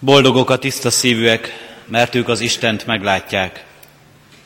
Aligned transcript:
Boldogok 0.00 0.50
a 0.50 0.58
tiszta 0.58 0.90
szívűek, 0.90 1.52
mert 1.86 2.14
ők 2.14 2.28
az 2.28 2.40
Istent 2.40 2.86
meglátják. 2.86 3.64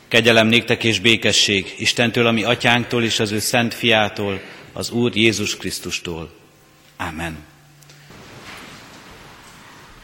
Kegyelem 0.07 0.47
néktek 0.47 0.83
és 0.83 0.99
békesség 0.99 1.73
Istentől, 1.77 2.27
ami 2.27 2.43
atyánktól 2.43 3.03
és 3.03 3.19
az 3.19 3.31
ő 3.31 3.39
szent 3.39 3.73
fiától, 3.73 4.41
az 4.73 4.89
Úr 4.89 5.15
Jézus 5.15 5.57
Krisztustól. 5.57 6.31
Amen. 6.97 7.37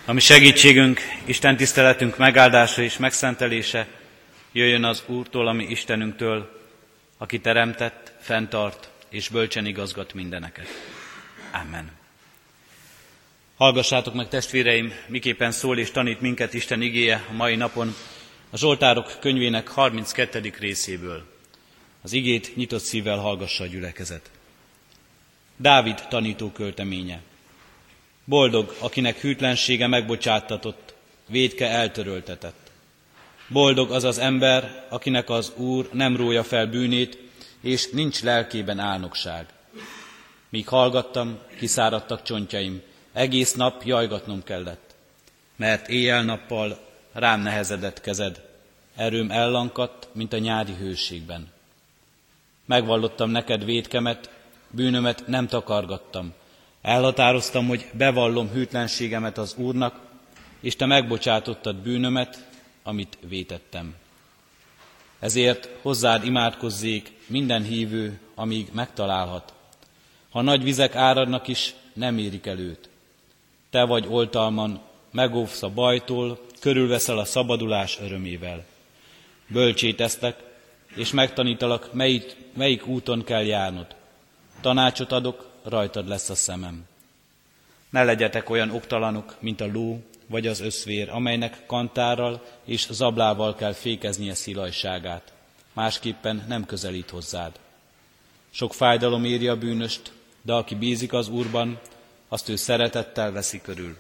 Ami 0.06 0.20
segítségünk, 0.20 1.00
Isten 1.26 1.58
tiszteletünk 1.58 2.18
megáldása 2.18 2.82
és 2.82 2.98
megszentelése 2.98 3.88
jöjjön 4.52 4.84
az 4.84 5.04
Úrtól, 5.06 5.48
ami 5.48 5.64
Istenünktől, 5.64 6.60
aki 7.18 7.40
teremtett, 7.40 8.12
fenntart 8.22 8.90
és 9.10 9.30
bölcsen 9.30 9.66
igazgat 9.66 10.14
mindeneket. 10.14 10.68
Amen. 11.52 11.99
Hallgassátok 13.60 14.14
meg 14.14 14.28
testvéreim, 14.28 14.94
miképpen 15.08 15.52
szól 15.52 15.78
és 15.80 15.92
tanít 15.92 16.22
minket 16.22 16.54
Isten 16.54 16.82
igéje 16.82 17.26
a 17.30 17.34
mai 17.34 17.56
napon 17.56 17.96
a 18.50 18.58
Zsoltárok 18.58 19.18
könyvének 19.20 19.68
32. 19.68 20.54
részéből. 20.60 21.24
Az 22.02 22.14
igét 22.14 22.56
nyitott 22.56 22.82
szívvel 22.82 23.18
hallgassa 23.18 23.64
a 23.64 23.68
gyülekezet. 23.68 24.32
Dávid 25.58 26.08
tanító 26.10 26.52
költeménye. 26.52 27.22
Boldog, 28.26 28.76
akinek 28.80 29.18
hűtlensége 29.18 29.88
megbocsáttatott, 29.88 30.94
védke 31.28 31.70
eltöröltetett. 31.70 32.72
Boldog 33.48 33.92
az 33.92 34.04
az 34.04 34.18
ember, 34.18 34.86
akinek 34.90 35.30
az 35.30 35.52
Úr 35.56 35.90
nem 35.92 36.16
rója 36.16 36.44
fel 36.44 36.68
bűnét, 36.68 37.18
és 37.62 37.90
nincs 37.90 38.22
lelkében 38.22 38.80
álnokság. 38.80 39.46
Míg 40.50 40.68
hallgattam, 40.68 41.40
kiszáradtak 41.58 42.24
csontjaim, 42.24 42.82
egész 43.14 43.54
nap 43.54 43.84
jajgatnom 43.84 44.44
kellett, 44.44 44.96
mert 45.56 45.88
éjjel-nappal 45.88 46.78
rám 47.14 47.42
nehezedett 47.42 48.02
kezed, 48.02 48.42
erőm 48.96 49.32
ellankadt, 49.32 50.08
mint 50.12 50.34
a 50.34 50.38
nyári 50.38 50.74
hőségben. 50.74 51.48
Megvallottam 52.66 53.30
neked 53.30 53.66
védkemet, 53.66 54.30
bűnömet 54.72 55.28
nem 55.28 55.48
takargattam. 55.48 56.34
Elhatároztam, 56.82 57.68
hogy 57.68 57.90
bevallom 57.94 58.50
hűtlenségemet 58.50 59.38
az 59.38 59.56
Úrnak, 59.58 60.00
és 60.60 60.76
te 60.76 60.86
megbocsátottad 60.86 61.76
bűnömet, 61.76 62.48
amit 62.84 63.18
vétettem. 63.28 63.96
Ezért 65.20 65.70
hozzád 65.82 66.26
imádkozzék 66.26 67.12
minden 67.28 67.64
hívő, 67.64 68.20
amíg 68.36 68.68
megtalálhat. 68.74 69.54
Ha 70.30 70.42
nagy 70.42 70.64
vizek 70.64 70.96
áradnak 70.96 71.48
is, 71.48 71.74
nem 71.94 72.18
érik 72.18 72.46
el 72.46 72.60
őt. 72.60 72.90
Te 73.70 73.84
vagy 73.84 74.06
oltalman, 74.08 74.82
megóvsz 75.12 75.64
a 75.64 75.70
bajtól, 75.70 76.40
körülveszel 76.60 77.18
a 77.18 77.26
szabadulás 77.26 78.00
örömével. 78.02 78.66
Bölcsé 79.48 79.94
tesztek, 79.94 80.44
és 80.96 81.12
megtanítalak, 81.12 81.94
melyik, 81.94 82.36
melyik 82.54 82.88
úton 82.88 83.24
kell 83.24 83.46
járnod. 83.46 83.88
Tanácsot 84.62 85.12
adok, 85.12 85.48
rajtad 85.64 86.08
lesz 86.08 86.30
a 86.30 86.36
szemem. 86.36 86.86
Ne 87.90 88.04
legyetek 88.04 88.50
olyan 88.50 88.70
oktalanok, 88.70 89.36
mint 89.40 89.62
a 89.62 89.68
ló 89.72 90.02
vagy 90.28 90.48
az 90.48 90.60
összvér, 90.60 91.10
amelynek 91.10 91.66
kantárral 91.66 92.42
és 92.66 92.88
zablával 92.92 93.56
kell 93.56 93.74
fékeznie 93.74 94.34
szilajságát. 94.34 95.34
Másképpen 95.74 96.46
nem 96.48 96.66
közelít 96.66 97.10
hozzád. 97.10 97.60
Sok 98.50 98.74
fájdalom 98.74 99.26
éri 99.26 99.48
a 99.48 99.58
bűnöst, 99.58 100.12
de 100.42 100.54
aki 100.54 100.76
bízik 100.76 101.14
az 101.14 101.30
Úrban, 101.30 101.80
azt 102.30 102.50
ő 102.50 102.56
szeretettel 102.56 103.32
veszi 103.32 103.62
körül. 103.62 103.98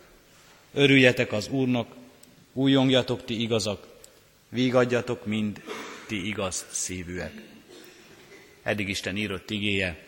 Örüljetek 0.74 1.32
az 1.32 1.48
Úrnak, 1.48 1.88
újongjatok 2.54 3.26
ti 3.26 3.42
igazak, 3.42 3.88
vígadjatok 4.50 5.26
mind 5.26 5.62
ti 6.08 6.28
igaz 6.28 6.66
szívűek. 6.72 7.34
Eddig 8.64 8.89
Isten 8.89 9.18
írott 9.18 9.50
igéje, 9.50 10.08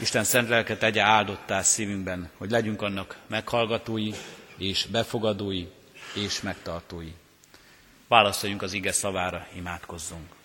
Isten 0.00 0.24
szent 0.24 0.48
lelke 0.48 0.76
tegye 0.76 1.02
áldottá 1.02 1.62
szívünkben, 1.62 2.30
hogy 2.36 2.50
legyünk 2.50 2.82
annak 2.82 3.18
meghallgatói 3.26 4.10
és 4.56 4.86
befogadói 4.90 5.66
és 6.14 6.40
megtartói. 6.40 7.12
Válaszoljunk 8.08 8.62
az 8.62 8.72
ige 8.72 8.92
szavára, 8.92 9.46
imádkozzunk. 9.54 10.37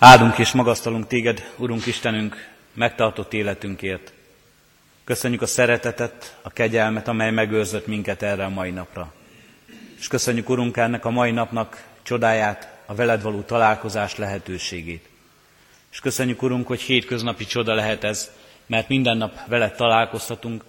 Áldunk 0.00 0.38
és 0.38 0.52
magasztalunk 0.52 1.06
téged, 1.06 1.52
Urunk 1.56 1.86
Istenünk, 1.86 2.48
megtartott 2.74 3.32
életünkért. 3.32 4.12
Köszönjük 5.04 5.42
a 5.42 5.46
szeretetet, 5.46 6.36
a 6.42 6.50
kegyelmet, 6.50 7.08
amely 7.08 7.30
megőrzött 7.30 7.86
minket 7.86 8.22
erre 8.22 8.44
a 8.44 8.48
mai 8.48 8.70
napra. 8.70 9.12
És 9.98 10.08
köszönjük, 10.08 10.48
Urunk, 10.48 10.76
ennek 10.76 11.04
a 11.04 11.10
mai 11.10 11.30
napnak 11.30 11.84
csodáját, 12.02 12.76
a 12.86 12.94
veled 12.94 13.22
való 13.22 13.40
találkozás 13.40 14.16
lehetőségét. 14.16 15.08
És 15.92 16.00
köszönjük, 16.00 16.42
Urunk, 16.42 16.66
hogy 16.66 16.80
hétköznapi 16.80 17.44
csoda 17.44 17.74
lehet 17.74 18.04
ez, 18.04 18.30
mert 18.66 18.88
minden 18.88 19.16
nap 19.16 19.46
veled 19.46 19.74
találkozhatunk, 19.74 20.64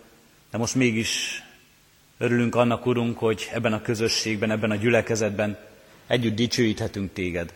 de 0.52 0.58
most 0.58 0.76
mégis 0.76 1.44
örülünk 2.18 2.56
annak, 2.56 2.86
Urunk, 2.86 3.18
hogy 3.18 3.50
ebben 3.54 3.74
a 3.74 3.82
közösségben, 3.82 4.52
ebben 4.52 4.72
a 4.72 4.76
gyülekezetben 4.76 5.58
együtt 6.08 6.36
dicsőíthetünk 6.36 7.14
téged. 7.14 7.54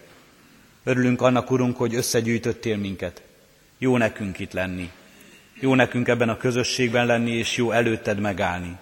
Örülünk 0.84 1.22
annak, 1.22 1.52
Urunk, 1.52 1.78
hogy 1.78 1.96
összegyűjtöttél 1.96 2.78
minket. 2.78 3.22
Jó 3.78 3.98
nekünk 3.98 4.40
itt 4.40 4.54
lenni. 4.54 4.92
Jó 5.60 5.76
nekünk 5.76 6.08
ebben 6.08 6.30
a 6.30 6.38
közösségben 6.38 7.06
lenni, 7.06 7.32
és 7.32 7.58
jó 7.58 7.72
előtted 7.72 8.20
megállni. 8.20 8.78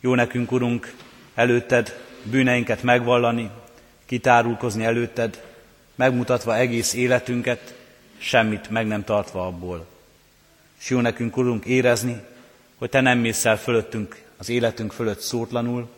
Jó 0.00 0.14
nekünk, 0.14 0.52
Urunk, 0.52 0.94
előtted 1.34 2.00
bűneinket 2.22 2.82
megvallani, 2.82 3.50
kitárulkozni 4.06 4.84
előtted, 4.84 5.42
megmutatva 5.94 6.56
egész 6.56 6.92
életünket, 6.92 7.74
semmit 8.18 8.70
meg 8.70 8.86
nem 8.86 9.04
tartva 9.04 9.46
abból. 9.46 9.86
És 10.80 10.90
jó 10.90 11.00
nekünk, 11.00 11.36
Urunk, 11.36 11.64
érezni, 11.64 12.20
hogy 12.78 12.90
Te 12.90 13.00
nem 13.00 13.18
mész 13.18 13.44
el 13.44 13.58
fölöttünk, 13.58 14.22
az 14.36 14.48
életünk 14.48 14.92
fölött 14.92 15.20
szótlanul, 15.20 15.88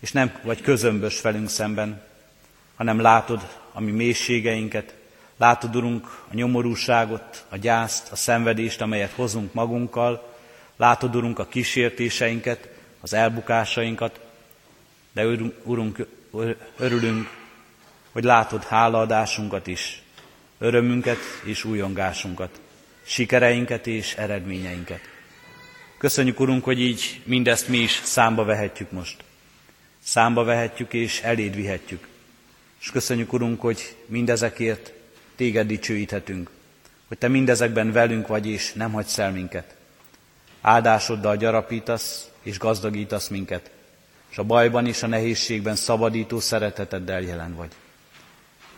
és 0.00 0.12
nem 0.12 0.32
vagy 0.42 0.60
közömbös 0.60 1.20
velünk 1.20 1.48
szemben, 1.48 2.02
hanem 2.76 3.00
látod 3.00 3.40
a 3.78 3.80
mi 3.80 3.90
mélységeinket, 3.90 4.94
látod, 5.36 5.76
Urunk, 5.76 6.06
a 6.06 6.34
nyomorúságot, 6.34 7.44
a 7.48 7.56
gyászt, 7.56 8.12
a 8.12 8.16
szenvedést, 8.16 8.80
amelyet 8.80 9.10
hozunk 9.10 9.52
magunkkal, 9.52 10.34
látod, 10.76 11.16
Urunk, 11.16 11.38
a 11.38 11.46
kísértéseinket, 11.46 12.68
az 13.00 13.12
elbukásainkat, 13.12 14.20
de 15.12 15.26
Urunk, 15.62 16.06
örülünk, 16.76 17.30
hogy 18.12 18.24
látod 18.24 18.64
hálaadásunkat 18.64 19.66
is, 19.66 20.02
örömünket 20.58 21.18
és 21.44 21.64
újongásunkat, 21.64 22.60
sikereinket 23.02 23.86
és 23.86 24.14
eredményeinket. 24.14 25.00
Köszönjük, 25.98 26.40
Urunk, 26.40 26.64
hogy 26.64 26.80
így 26.80 27.20
mindezt 27.24 27.68
mi 27.68 27.78
is 27.78 28.00
számba 28.04 28.44
vehetjük 28.44 28.90
most. 28.90 29.24
Számba 30.02 30.44
vehetjük 30.44 30.92
és 30.92 31.20
eléd 31.22 31.54
vihetjük. 31.54 32.06
És 32.80 32.90
köszönjük, 32.90 33.32
Urunk, 33.32 33.60
hogy 33.60 33.96
mindezekért 34.06 34.92
téged 35.36 35.66
dicsőíthetünk, 35.66 36.50
hogy 37.08 37.18
te 37.18 37.28
mindezekben 37.28 37.92
velünk 37.92 38.26
vagy, 38.26 38.46
és 38.46 38.72
nem 38.72 38.92
hagysz 38.92 39.18
el 39.18 39.32
minket. 39.32 39.76
Áldásoddal 40.60 41.36
gyarapítasz 41.36 42.30
és 42.42 42.58
gazdagítasz 42.58 43.28
minket, 43.28 43.70
és 44.30 44.38
a 44.38 44.42
bajban 44.42 44.86
és 44.86 45.02
a 45.02 45.06
nehézségben 45.06 45.76
szabadító 45.76 46.40
szereteteddel 46.40 47.20
jelen 47.20 47.54
vagy. 47.54 47.70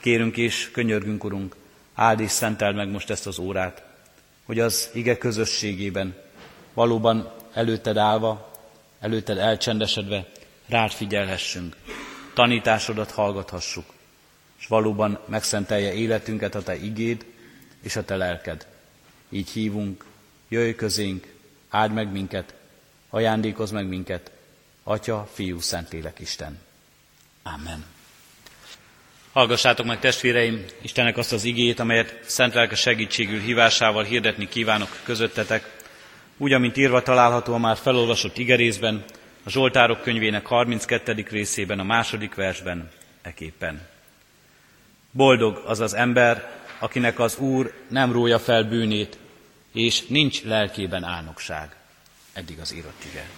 Kérünk 0.01 0.37
és 0.37 0.71
könyörgünk, 0.71 1.25
Urunk, 1.25 1.57
áld 1.95 2.21
és 2.21 2.31
szenteld 2.31 2.77
meg 2.77 2.89
most 2.89 3.11
ezt 3.11 3.27
az 3.27 3.39
órát, 3.39 3.83
hogy 4.45 4.61
az 4.61 4.91
ige 4.93 5.19
közösségében 5.19 6.17
valóban 6.75 7.33
előtted 7.55 7.97
állva, 7.97 8.51
előtted 9.01 9.39
elcsendesedve 9.39 10.27
rád 10.69 10.91
figyelhessünk, 10.91 11.77
tanításodat 12.41 13.11
hallgathassuk, 13.11 13.85
és 14.59 14.67
valóban 14.67 15.19
megszentelje 15.27 15.93
életünket 15.93 16.55
a 16.55 16.63
Te 16.63 16.77
igéd 16.77 17.25
és 17.83 17.97
a 17.97 18.05
Te 18.05 18.17
lelked. 18.17 18.67
Így 19.29 19.51
hívunk, 19.51 20.05
jöjj 20.49 20.73
közénk, 20.73 21.27
áld 21.69 21.93
meg 21.93 22.13
minket, 22.13 22.55
ajándékozz 23.11 23.71
meg 23.71 23.87
minket, 23.87 24.31
Atya, 24.83 25.29
Fiú, 25.33 25.61
Szentlélek, 25.61 26.19
Isten. 26.19 26.59
Amen. 27.43 27.85
Hallgassátok 29.33 29.87
meg 29.87 29.99
testvéreim 29.99 30.65
Istennek 30.83 31.17
azt 31.17 31.33
az 31.33 31.45
igét, 31.45 31.79
amelyet 31.79 32.21
szent 32.27 32.55
lelke 32.55 32.75
segítségül 32.75 33.41
hívásával 33.41 34.05
hirdetni 34.05 34.49
kívánok 34.49 34.99
közöttetek, 35.03 35.77
úgy, 36.37 36.53
amint 36.53 36.77
írva 36.77 37.03
található 37.03 37.55
a 37.55 37.59
már 37.59 37.77
felolvasott 37.77 38.39
igerészben, 38.39 39.05
a 39.45 39.51
Zsoltárok 39.51 40.03
könyvének 40.03 40.47
32. 40.47 41.27
részében, 41.31 41.79
a 41.79 41.83
második 41.83 42.35
versben, 42.35 42.91
eképpen. 43.23 43.89
Boldog 45.11 45.63
az 45.67 45.81
az 45.81 45.95
ember, 45.95 46.51
akinek 46.79 47.19
az 47.19 47.39
Úr 47.39 47.73
nem 47.89 48.13
rója 48.13 48.39
fel 48.39 48.65
bűnét, 48.65 49.19
és 49.73 50.07
nincs 50.07 50.43
lelkében 50.43 51.05
álnokság. 51.05 51.77
Eddig 52.33 52.59
az 52.61 52.75
írott 52.75 53.05
ige. 53.11 53.29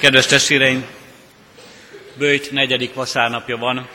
Kedves 0.00 0.26
testvéreim, 0.26 0.86
Bőjt 2.16 2.50
negyedik 2.50 2.94
vasárnapja 2.94 3.56
van, 3.56 3.88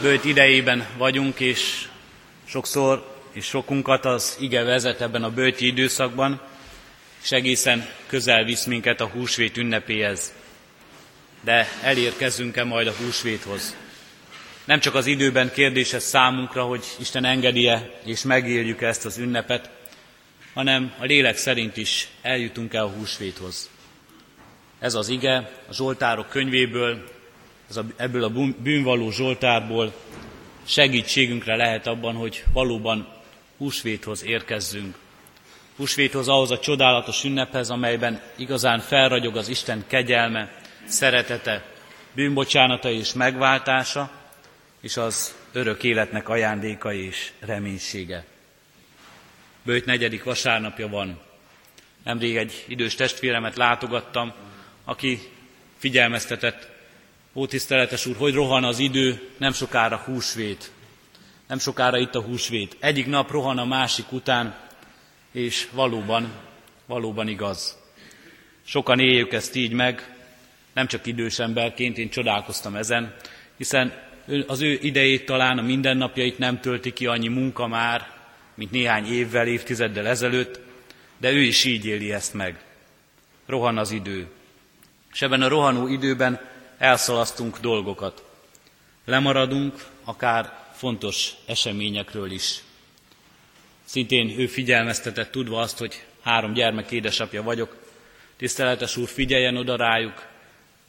Bőjt 0.00 0.24
idejében 0.24 0.86
vagyunk, 0.96 1.40
és 1.40 1.87
sokszor 2.48 3.16
és 3.32 3.44
sokunkat 3.44 4.04
az 4.04 4.36
ige 4.40 4.62
vezet 4.62 5.00
ebben 5.00 5.22
a 5.22 5.30
bőti 5.30 5.66
időszakban, 5.66 6.40
és 7.22 7.32
egészen 7.32 7.88
közel 8.06 8.44
visz 8.44 8.64
minket 8.64 9.00
a 9.00 9.06
húsvét 9.06 9.56
ünnepéhez. 9.56 10.32
De 11.40 11.68
elérkezünk-e 11.82 12.64
majd 12.64 12.86
a 12.86 12.92
húsvéthoz? 12.92 13.76
Nem 14.64 14.80
csak 14.80 14.94
az 14.94 15.06
időben 15.06 15.50
kérdése 15.52 15.98
számunkra, 15.98 16.64
hogy 16.64 16.84
Isten 16.98 17.24
engedje 17.24 17.90
és 18.04 18.22
megéljük 18.22 18.82
ezt 18.82 19.04
az 19.04 19.18
ünnepet, 19.18 19.70
hanem 20.54 20.92
a 20.98 21.04
lélek 21.04 21.36
szerint 21.36 21.76
is 21.76 22.08
eljutunk 22.22 22.74
el 22.74 22.84
a 22.84 22.88
húsvéthoz. 22.88 23.70
Ez 24.78 24.94
az 24.94 25.08
ige 25.08 25.50
a 25.68 25.72
Zsoltárok 25.72 26.28
könyvéből, 26.28 27.08
ez 27.70 27.76
a, 27.76 27.84
ebből 27.96 28.24
a 28.24 28.32
bűnvaló 28.62 29.10
Zsoltárból 29.10 29.92
segítségünkre 30.68 31.56
lehet 31.56 31.86
abban, 31.86 32.14
hogy 32.14 32.44
valóban 32.52 33.08
húsvéthoz 33.56 34.24
érkezzünk. 34.24 34.96
Húsvéthoz 35.76 36.28
ahhoz 36.28 36.50
a 36.50 36.58
csodálatos 36.58 37.24
ünnephez, 37.24 37.70
amelyben 37.70 38.22
igazán 38.36 38.80
felragyog 38.80 39.36
az 39.36 39.48
Isten 39.48 39.84
kegyelme, 39.86 40.52
szeretete, 40.84 41.64
bűnbocsánata 42.12 42.90
és 42.90 43.12
megváltása, 43.12 44.10
és 44.80 44.96
az 44.96 45.34
örök 45.52 45.82
életnek 45.82 46.28
ajándéka 46.28 46.92
és 46.92 47.32
reménysége. 47.40 48.24
Bőjt 49.62 49.84
negyedik 49.84 50.24
vasárnapja 50.24 50.88
van. 50.88 51.20
Nemrég 52.04 52.36
egy 52.36 52.64
idős 52.66 52.94
testvéremet 52.94 53.56
látogattam, 53.56 54.32
aki 54.84 55.20
figyelmeztetett, 55.78 56.77
ó 57.38 57.46
tiszteletes 57.46 58.06
úr, 58.06 58.16
hogy 58.16 58.34
rohan 58.34 58.64
az 58.64 58.78
idő, 58.78 59.28
nem 59.36 59.52
sokára 59.52 59.96
húsvét. 59.96 60.70
Nem 61.48 61.58
sokára 61.58 61.98
itt 61.98 62.14
a 62.14 62.22
húsvét. 62.22 62.76
Egyik 62.80 63.06
nap 63.06 63.30
rohan 63.30 63.58
a 63.58 63.64
másik 63.64 64.12
után, 64.12 64.56
és 65.32 65.68
valóban, 65.72 66.32
valóban 66.86 67.28
igaz. 67.28 67.78
Sokan 68.64 68.98
éljük 69.00 69.32
ezt 69.32 69.54
így 69.54 69.72
meg, 69.72 70.16
nem 70.72 70.86
csak 70.86 71.06
idős 71.06 71.38
emberként, 71.38 71.98
én 71.98 72.10
csodálkoztam 72.10 72.74
ezen, 72.76 73.14
hiszen 73.56 73.92
az 74.46 74.60
ő 74.60 74.78
idejét 74.82 75.24
talán 75.24 75.58
a 75.58 75.62
mindennapjait 75.62 76.38
nem 76.38 76.60
tölti 76.60 76.92
ki 76.92 77.06
annyi 77.06 77.28
munka 77.28 77.66
már, 77.66 78.10
mint 78.54 78.70
néhány 78.70 79.06
évvel, 79.12 79.46
évtizeddel 79.46 80.06
ezelőtt, 80.06 80.60
de 81.18 81.30
ő 81.30 81.40
is 81.40 81.64
így 81.64 81.86
éli 81.86 82.12
ezt 82.12 82.34
meg. 82.34 82.60
Rohan 83.46 83.78
az 83.78 83.90
idő. 83.90 84.26
És 85.12 85.22
ebben 85.22 85.42
a 85.42 85.48
rohanó 85.48 85.88
időben 85.88 86.40
elszalasztunk 86.78 87.58
dolgokat. 87.58 88.24
Lemaradunk 89.04 89.86
akár 90.04 90.52
fontos 90.72 91.32
eseményekről 91.46 92.30
is. 92.30 92.62
Szintén 93.84 94.38
ő 94.38 94.46
figyelmeztetett 94.46 95.30
tudva 95.30 95.60
azt, 95.60 95.78
hogy 95.78 96.02
három 96.22 96.52
gyermek 96.52 96.90
édesapja 96.90 97.42
vagyok. 97.42 97.76
Tiszteletes 98.36 98.96
úr, 98.96 99.08
figyeljen 99.08 99.56
oda 99.56 99.76
rájuk, 99.76 100.26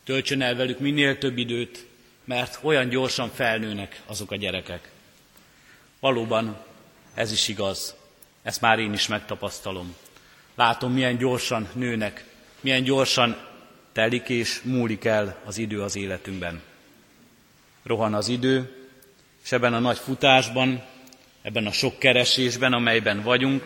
töltsön 0.03 0.41
el 0.41 0.56
velük 0.56 0.80
minél 0.80 1.18
több 1.18 1.38
időt, 1.38 1.86
mert 2.24 2.59
olyan 2.62 2.89
gyorsan 2.89 3.30
felnőnek 3.30 4.01
azok 4.06 4.31
a 4.31 4.35
gyerekek. 4.35 4.89
Valóban 6.00 6.57
ez 7.13 7.31
is 7.31 7.47
igaz, 7.47 7.95
ezt 8.44 8.62
már 8.62 8.80
én 8.80 8.94
is 8.94 9.07
megtapasztalom. 9.07 9.95
Látom, 10.56 10.94
milyen 10.94 11.18
gyorsan 11.18 11.69
nőnek, 11.74 12.25
milyen 12.59 12.83
gyorsan 12.83 13.49
telik 13.91 14.30
és 14.30 14.62
múlik 14.62 15.06
el 15.06 15.38
az 15.45 15.57
idő 15.57 15.81
az 15.81 15.95
életünkben. 15.95 16.62
Rohan 17.83 18.13
az 18.13 18.27
idő, 18.27 18.88
és 19.44 19.51
ebben 19.51 19.74
a 19.74 19.80
nagy 19.80 19.97
futásban, 19.97 20.83
ebben 21.41 21.65
a 21.65 21.71
sok 21.71 22.00
keresésben, 22.00 22.74
amelyben 22.74 23.21
vagyunk, 23.21 23.63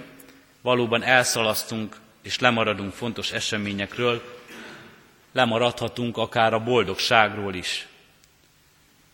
valóban 0.61 1.03
elszalasztunk 1.03 1.97
és 2.21 2.39
lemaradunk 2.39 2.93
fontos 2.93 3.31
eseményekről, 3.31 4.21
lemaradhatunk 5.31 6.17
akár 6.17 6.53
a 6.53 6.63
boldogságról 6.63 7.53
is. 7.53 7.87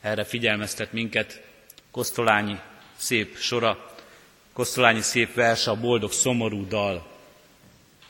Erre 0.01 0.23
figyelmeztet 0.23 0.91
minket 0.91 1.41
Kosztolányi 1.91 2.59
szép 2.95 3.37
sora, 3.37 3.93
Kosztolányi 4.53 5.01
szép 5.01 5.33
verse, 5.33 5.71
a 5.71 5.79
boldog 5.79 6.11
szomorú 6.11 6.67
dal. 6.67 7.07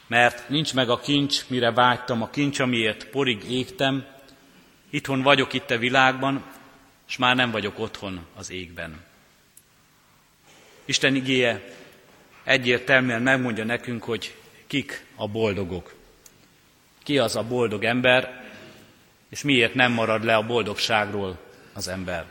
Mert 0.09 0.49
nincs 0.49 0.73
meg 0.73 0.89
a 0.89 0.99
kincs, 0.99 1.43
mire 1.47 1.71
vágytam, 1.71 2.21
a 2.21 2.29
kincs, 2.29 2.59
amiért 2.59 3.05
porig 3.05 3.51
égtem, 3.51 4.05
itthon 4.89 5.21
vagyok 5.21 5.53
itt 5.53 5.71
a 5.71 5.77
világban, 5.77 6.43
és 7.07 7.17
már 7.17 7.35
nem 7.35 7.51
vagyok 7.51 7.79
otthon 7.79 8.25
az 8.35 8.51
égben. 8.51 9.03
Isten 10.85 11.15
igéje 11.15 11.73
egyértelműen 12.43 13.21
megmondja 13.21 13.63
nekünk, 13.63 14.03
hogy 14.03 14.35
kik 14.67 15.05
a 15.15 15.27
boldogok. 15.27 15.95
Ki 17.03 17.17
az 17.17 17.35
a 17.35 17.43
boldog 17.43 17.83
ember, 17.83 18.51
és 19.29 19.41
miért 19.41 19.73
nem 19.73 19.91
marad 19.91 20.23
le 20.23 20.35
a 20.35 20.45
boldogságról 20.45 21.39
az 21.73 21.87
ember. 21.87 22.25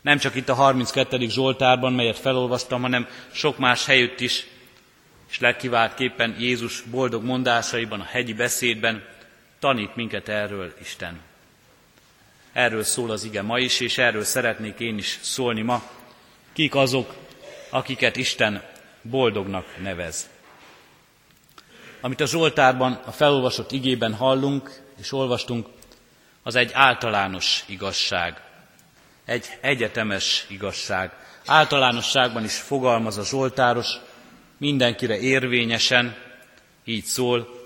Nem 0.00 0.18
csak 0.18 0.34
itt 0.34 0.48
a 0.48 0.54
32. 0.54 1.28
Zsoltárban, 1.28 1.92
melyet 1.92 2.18
felolvastam, 2.18 2.82
hanem 2.82 3.08
sok 3.32 3.58
más 3.58 3.86
helyütt 3.86 4.20
is, 4.20 4.46
és 5.30 5.40
legkiváltképpen 5.40 6.36
Jézus 6.38 6.80
boldog 6.80 7.24
mondásaiban, 7.24 8.00
a 8.00 8.04
hegyi 8.04 8.32
beszédben 8.32 9.04
tanít 9.58 9.96
minket 9.96 10.28
erről 10.28 10.74
Isten. 10.80 11.20
Erről 12.52 12.82
szól 12.82 13.10
az 13.10 13.24
ige 13.24 13.42
ma 13.42 13.58
is, 13.58 13.80
és 13.80 13.98
erről 13.98 14.24
szeretnék 14.24 14.78
én 14.78 14.98
is 14.98 15.18
szólni 15.22 15.62
ma. 15.62 15.82
Kik 16.52 16.74
azok, 16.74 17.14
akiket 17.70 18.16
Isten 18.16 18.62
boldognak 19.02 19.66
nevez. 19.82 20.28
Amit 22.00 22.20
a 22.20 22.26
Zsoltárban, 22.26 22.92
a 22.92 23.12
felolvasott 23.12 23.72
igében 23.72 24.14
hallunk 24.14 24.80
és 24.98 25.12
olvastunk, 25.12 25.66
az 26.42 26.54
egy 26.54 26.70
általános 26.72 27.64
igazság, 27.66 28.40
egy 29.24 29.46
egyetemes 29.60 30.46
igazság. 30.48 31.12
Általánosságban 31.46 32.44
is 32.44 32.56
fogalmaz 32.56 33.18
a 33.18 33.24
Zsoltáros, 33.24 33.88
mindenkire 34.56 35.18
érvényesen, 35.18 36.16
így 36.84 37.04
szól, 37.04 37.64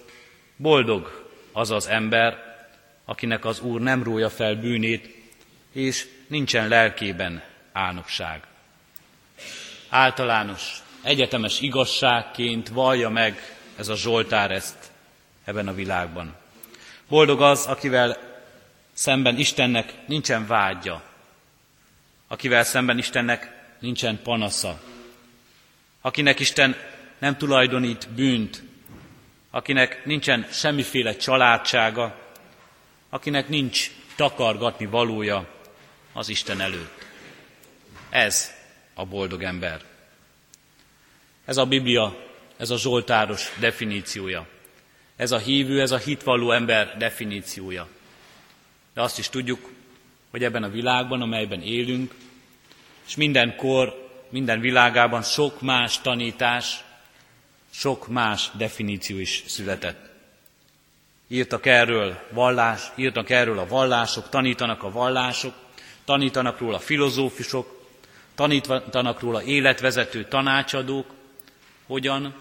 boldog 0.57 1.29
az 1.53 1.71
az 1.71 1.87
ember, 1.87 2.59
akinek 3.05 3.45
az 3.45 3.61
Úr 3.61 3.81
nem 3.81 4.03
rója 4.03 4.31
fel 4.31 4.55
bűnét, 4.55 5.17
és 5.73 6.09
nincsen 6.27 6.69
lelkében 6.69 7.43
álnokság. 7.73 8.43
Általános, 9.89 10.83
egyetemes 11.03 11.61
igazságként 11.61 12.69
vallja 12.69 13.09
meg 13.09 13.57
ez 13.77 13.89
a 13.89 13.97
Zsoltár 13.97 14.51
ezt 14.51 14.91
ebben 15.45 15.69
a 15.69 15.75
világban. 15.75 16.35
Boldog 17.09 17.43
az, 17.43 17.67
akivel 17.67 18.19
szemben 18.93 19.39
Istennek 19.39 19.95
nincsen 20.07 20.47
vágya, 20.47 21.03
akivel 22.29 22.65
szemben 22.65 22.99
Istennek 22.99 23.59
nincsen 23.79 24.21
panasza, 24.23 24.81
akinek 26.01 26.41
Isten 26.41 26.77
nem 27.19 27.37
tulajdonít 27.37 28.09
bűnt, 28.09 28.63
akinek 29.51 30.05
nincsen 30.05 30.47
semmiféle 30.51 31.17
családsága, 31.17 32.19
akinek 33.09 33.49
nincs 33.49 33.91
takargatni 34.17 34.87
valója 34.87 35.47
az 36.13 36.29
Isten 36.29 36.61
előtt. 36.61 37.05
Ez 38.11 38.51
a 38.95 39.05
boldog 39.05 39.43
ember. 39.43 39.81
Ez 41.45 41.57
a 41.57 41.67
Biblia, 41.67 42.17
ez 42.57 42.71
a 42.71 42.79
Zsoltáros 42.79 43.53
definíciója. 43.59 44.47
Ez 45.17 45.33
a 45.33 45.39
hívő, 45.39 45.81
ez 45.81 45.91
a 45.91 45.99
hitvalló 45.99 46.53
ember 46.53 46.97
definíciója. 46.99 47.89
De 48.95 49.03
azt 49.03 49.19
is 49.19 49.29
tudjuk, 49.29 49.71
hogy 50.31 50.45
ebben 50.45 50.63
a 50.63 50.69
világban, 50.69 51.21
amelyben 51.23 51.63
élünk, 51.63 52.15
és 53.07 53.17
mindenkor, 53.17 54.10
minden 54.31 54.61
világában 54.61 55.23
sok 55.23 55.61
más 55.61 56.01
tanítás, 56.01 56.85
sok 57.71 58.09
más 58.09 58.51
definíció 58.55 59.19
is 59.19 59.45
született. 59.47 60.11
Írtak 61.29 61.67
erről 61.67 62.19
vallás, 62.31 62.83
írtak 62.97 63.31
erről 63.31 63.59
a 63.59 63.67
vallások, 63.67 64.29
tanítanak 64.29 64.83
a 64.83 64.91
vallások, 64.91 65.55
tanítanak 66.05 66.59
róla 66.59 66.79
filozófusok, 66.79 67.89
tanítanak 68.35 69.21
róla 69.21 69.43
életvezető 69.43 70.25
tanácsadók, 70.25 71.07
hogyan 71.87 72.35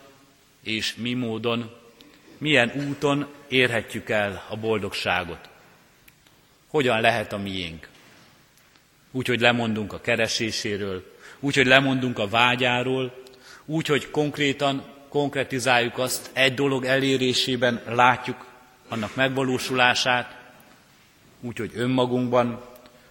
és 0.63 0.96
mi 0.96 1.13
módon, 1.13 1.72
milyen 2.38 2.88
úton 2.89 3.27
érhetjük 3.48 4.10
el 4.10 4.46
a 4.50 4.58
boldogságot. 4.58 5.50
hogyan 6.67 7.01
lehet 7.01 7.34
a 7.34 7.38
miénk. 7.38 7.88
Úgy, 9.12 9.27
hogy 9.27 9.39
lemondunk 9.39 9.93
a 9.93 10.01
kereséséről, 10.01 11.17
úgy, 11.39 11.55
hogy 11.55 11.67
lemondunk 11.67 12.19
a 12.19 12.27
vágyáról, 12.27 13.24
úgy, 13.65 13.88
hogy 13.88 14.10
konkrétan 14.10 14.84
konkretizáljuk 15.10 15.98
azt, 15.98 16.29
egy 16.34 16.53
dolog 16.53 16.86
elérésében 16.86 17.81
látjuk 17.88 18.46
annak 18.88 19.15
megvalósulását, 19.15 20.38
úgy, 21.41 21.58
hogy 21.58 21.72
önmagunkban, 21.74 22.62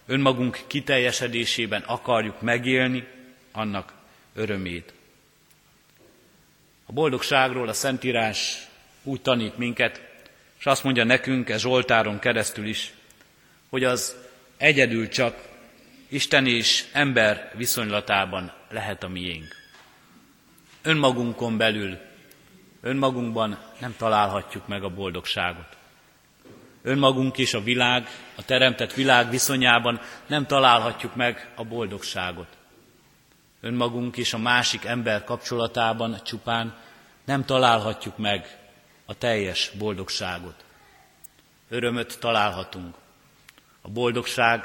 önmagunk 0.05 0.59
kiteljesedésében 0.67 1.81
akarjuk 1.81 2.41
megélni 2.41 3.07
annak 3.51 3.93
örömét. 4.33 4.93
A 6.85 6.91
boldogságról 6.91 7.67
a 7.67 7.73
Szentírás 7.73 8.67
úgy 9.03 9.21
tanít 9.21 9.57
minket, 9.57 10.01
és 10.59 10.65
azt 10.65 10.83
mondja 10.83 11.03
nekünk, 11.03 11.49
ez 11.49 11.61
Zsoltáron 11.61 12.19
keresztül 12.19 12.67
is, 12.67 12.93
hogy 13.69 13.83
az 13.83 14.15
egyedül 14.57 15.07
csak 15.07 15.48
Isten 16.11 16.45
és 16.45 16.85
ember 16.93 17.51
viszonylatában 17.55 18.53
lehet 18.69 19.03
a 19.03 19.07
miénk. 19.07 19.55
Önmagunkon 20.81 21.57
belül, 21.57 21.97
önmagunkban 22.81 23.59
nem 23.79 23.95
találhatjuk 23.97 24.67
meg 24.67 24.83
a 24.83 24.89
boldogságot. 24.89 25.77
Önmagunk 26.81 27.37
és 27.37 27.53
a 27.53 27.61
világ, 27.61 28.07
a 28.35 28.45
teremtett 28.45 28.93
világ 28.93 29.29
viszonyában 29.29 30.01
nem 30.27 30.45
találhatjuk 30.45 31.15
meg 31.15 31.51
a 31.55 31.63
boldogságot. 31.63 32.57
Önmagunk 33.61 34.17
és 34.17 34.33
a 34.33 34.37
másik 34.37 34.85
ember 34.85 35.23
kapcsolatában 35.23 36.21
csupán 36.23 36.77
nem 37.25 37.45
találhatjuk 37.45 38.17
meg 38.17 38.57
a 39.05 39.13
teljes 39.13 39.71
boldogságot. 39.77 40.65
Örömöt 41.69 42.19
találhatunk. 42.19 42.95
A 43.81 43.89
boldogság 43.89 44.63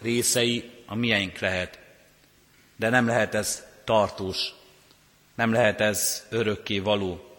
részei 0.00 0.75
a 0.86 0.94
miénk 0.94 1.38
lehet, 1.38 1.78
de 2.76 2.88
nem 2.88 3.06
lehet 3.06 3.34
ez 3.34 3.66
tartós, 3.84 4.54
nem 5.34 5.52
lehet 5.52 5.80
ez 5.80 6.26
örökké 6.30 6.78
való. 6.78 7.38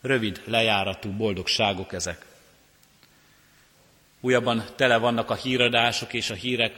Rövid, 0.00 0.42
lejáratú 0.44 1.10
boldogságok 1.12 1.92
ezek. 1.92 2.24
Újabban 4.20 4.64
tele 4.76 4.96
vannak 4.96 5.30
a 5.30 5.34
híradások 5.34 6.12
és 6.12 6.30
a 6.30 6.34
hírek 6.34 6.72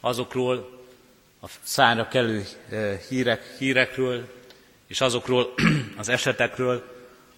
azokról, 0.00 0.80
a 1.42 1.46
szányra 1.62 2.08
kelő 2.08 2.44
eh, 2.70 2.98
hírek, 3.08 3.56
hírekről, 3.58 4.32
és 4.86 5.00
azokról 5.00 5.54
az 5.96 6.08
esetekről, 6.08 6.84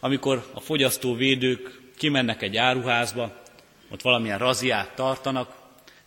amikor 0.00 0.50
a 0.54 0.60
fogyasztóvédők 0.60 1.80
kimennek 1.96 2.42
egy 2.42 2.56
áruházba, 2.56 3.42
ott 3.90 4.02
valamilyen 4.02 4.38
raziát 4.38 4.94
tartanak, 4.94 5.63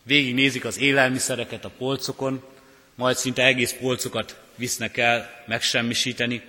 végignézik 0.08 0.64
az 0.64 0.78
élelmiszereket 0.78 1.64
a 1.64 1.70
polcokon, 1.78 2.42
majd 2.94 3.16
szinte 3.16 3.44
egész 3.44 3.72
polcokat 3.80 4.40
visznek 4.54 4.96
el 4.96 5.42
megsemmisíteni, 5.46 6.42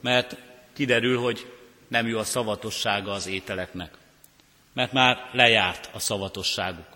mert 0.00 0.36
kiderül, 0.72 1.18
hogy 1.18 1.52
nem 1.88 2.06
jó 2.06 2.18
a 2.18 2.24
szavatossága 2.24 3.12
az 3.12 3.26
ételeknek. 3.26 3.94
Mert 4.72 4.92
már 4.92 5.30
lejárt 5.32 5.90
a 5.92 5.98
szavatosságuk. 5.98 6.86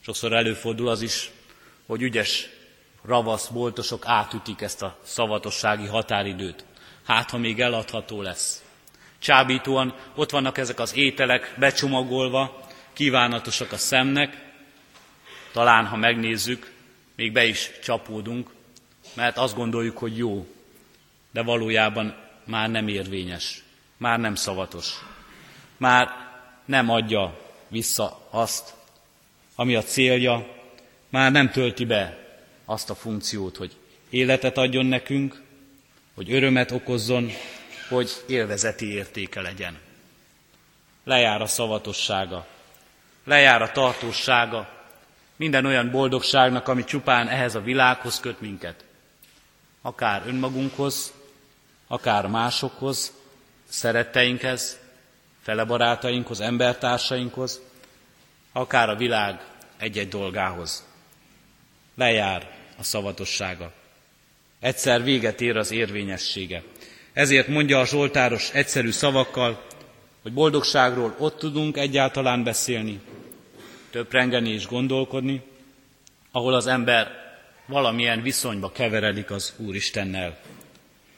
Sokszor 0.00 0.32
előfordul 0.32 0.88
az 0.88 1.02
is, 1.02 1.30
hogy 1.86 2.02
ügyes 2.02 2.48
ravasz 3.04 3.46
boltosok 3.46 4.02
átütik 4.06 4.60
ezt 4.60 4.82
a 4.82 4.98
szavatossági 5.02 5.86
határidőt. 5.86 6.64
Hát, 7.04 7.30
ha 7.30 7.38
még 7.38 7.60
eladható 7.60 8.22
lesz. 8.22 8.62
Csábítóan 9.18 9.94
ott 10.14 10.30
vannak 10.30 10.58
ezek 10.58 10.78
az 10.78 10.96
ételek 10.96 11.54
becsomagolva, 11.58 12.66
kívánatosak 12.92 13.72
a 13.72 13.76
szemnek, 13.76 14.47
talán, 15.52 15.86
ha 15.86 15.96
megnézzük, 15.96 16.72
még 17.16 17.32
be 17.32 17.44
is 17.44 17.70
csapódunk, 17.82 18.50
mert 19.14 19.36
azt 19.36 19.54
gondoljuk, 19.54 19.98
hogy 19.98 20.16
jó, 20.16 20.46
de 21.30 21.42
valójában 21.42 22.16
már 22.44 22.70
nem 22.70 22.88
érvényes, 22.88 23.62
már 23.96 24.18
nem 24.18 24.34
szavatos, 24.34 24.92
már 25.76 26.08
nem 26.64 26.90
adja 26.90 27.38
vissza 27.68 28.26
azt, 28.30 28.74
ami 29.54 29.74
a 29.74 29.82
célja, 29.82 30.46
már 31.08 31.32
nem 31.32 31.50
tölti 31.50 31.84
be 31.84 32.26
azt 32.64 32.90
a 32.90 32.94
funkciót, 32.94 33.56
hogy 33.56 33.76
életet 34.10 34.56
adjon 34.56 34.86
nekünk, 34.86 35.42
hogy 36.14 36.32
örömet 36.32 36.70
okozzon, 36.70 37.30
hogy 37.88 38.10
élvezeti 38.28 38.92
értéke 38.92 39.40
legyen. 39.40 39.78
Lejár 41.04 41.40
a 41.40 41.46
szavatossága, 41.46 42.46
lejár 43.24 43.62
a 43.62 43.72
tartósága, 43.72 44.77
minden 45.38 45.64
olyan 45.64 45.90
boldogságnak, 45.90 46.68
ami 46.68 46.84
csupán 46.84 47.28
ehhez 47.28 47.54
a 47.54 47.60
világhoz 47.60 48.20
köt 48.20 48.40
minket. 48.40 48.84
Akár 49.82 50.22
önmagunkhoz, 50.26 51.12
akár 51.86 52.26
másokhoz, 52.26 53.12
szeretteinkhez, 53.68 54.78
felebarátainkhoz, 55.42 56.40
embertársainkhoz, 56.40 57.60
akár 58.52 58.88
a 58.88 58.96
világ 58.96 59.40
egy-egy 59.76 60.08
dolgához. 60.08 60.86
Lejár 61.94 62.50
a 62.78 62.82
szavatossága. 62.82 63.72
Egyszer 64.60 65.02
véget 65.02 65.40
ér 65.40 65.56
az 65.56 65.70
érvényessége. 65.70 66.62
Ezért 67.12 67.48
mondja 67.48 67.78
a 67.78 67.86
Zsoltáros 67.86 68.50
egyszerű 68.52 68.90
szavakkal, 68.90 69.66
hogy 70.22 70.32
boldogságról 70.32 71.14
ott 71.18 71.38
tudunk 71.38 71.76
egyáltalán 71.76 72.44
beszélni, 72.44 73.00
töprengeni 73.90 74.50
és 74.50 74.66
gondolkodni, 74.66 75.42
ahol 76.30 76.54
az 76.54 76.66
ember 76.66 77.26
valamilyen 77.66 78.22
viszonyba 78.22 78.72
keveredik 78.72 79.30
az 79.30 79.54
Úristennel, 79.56 80.38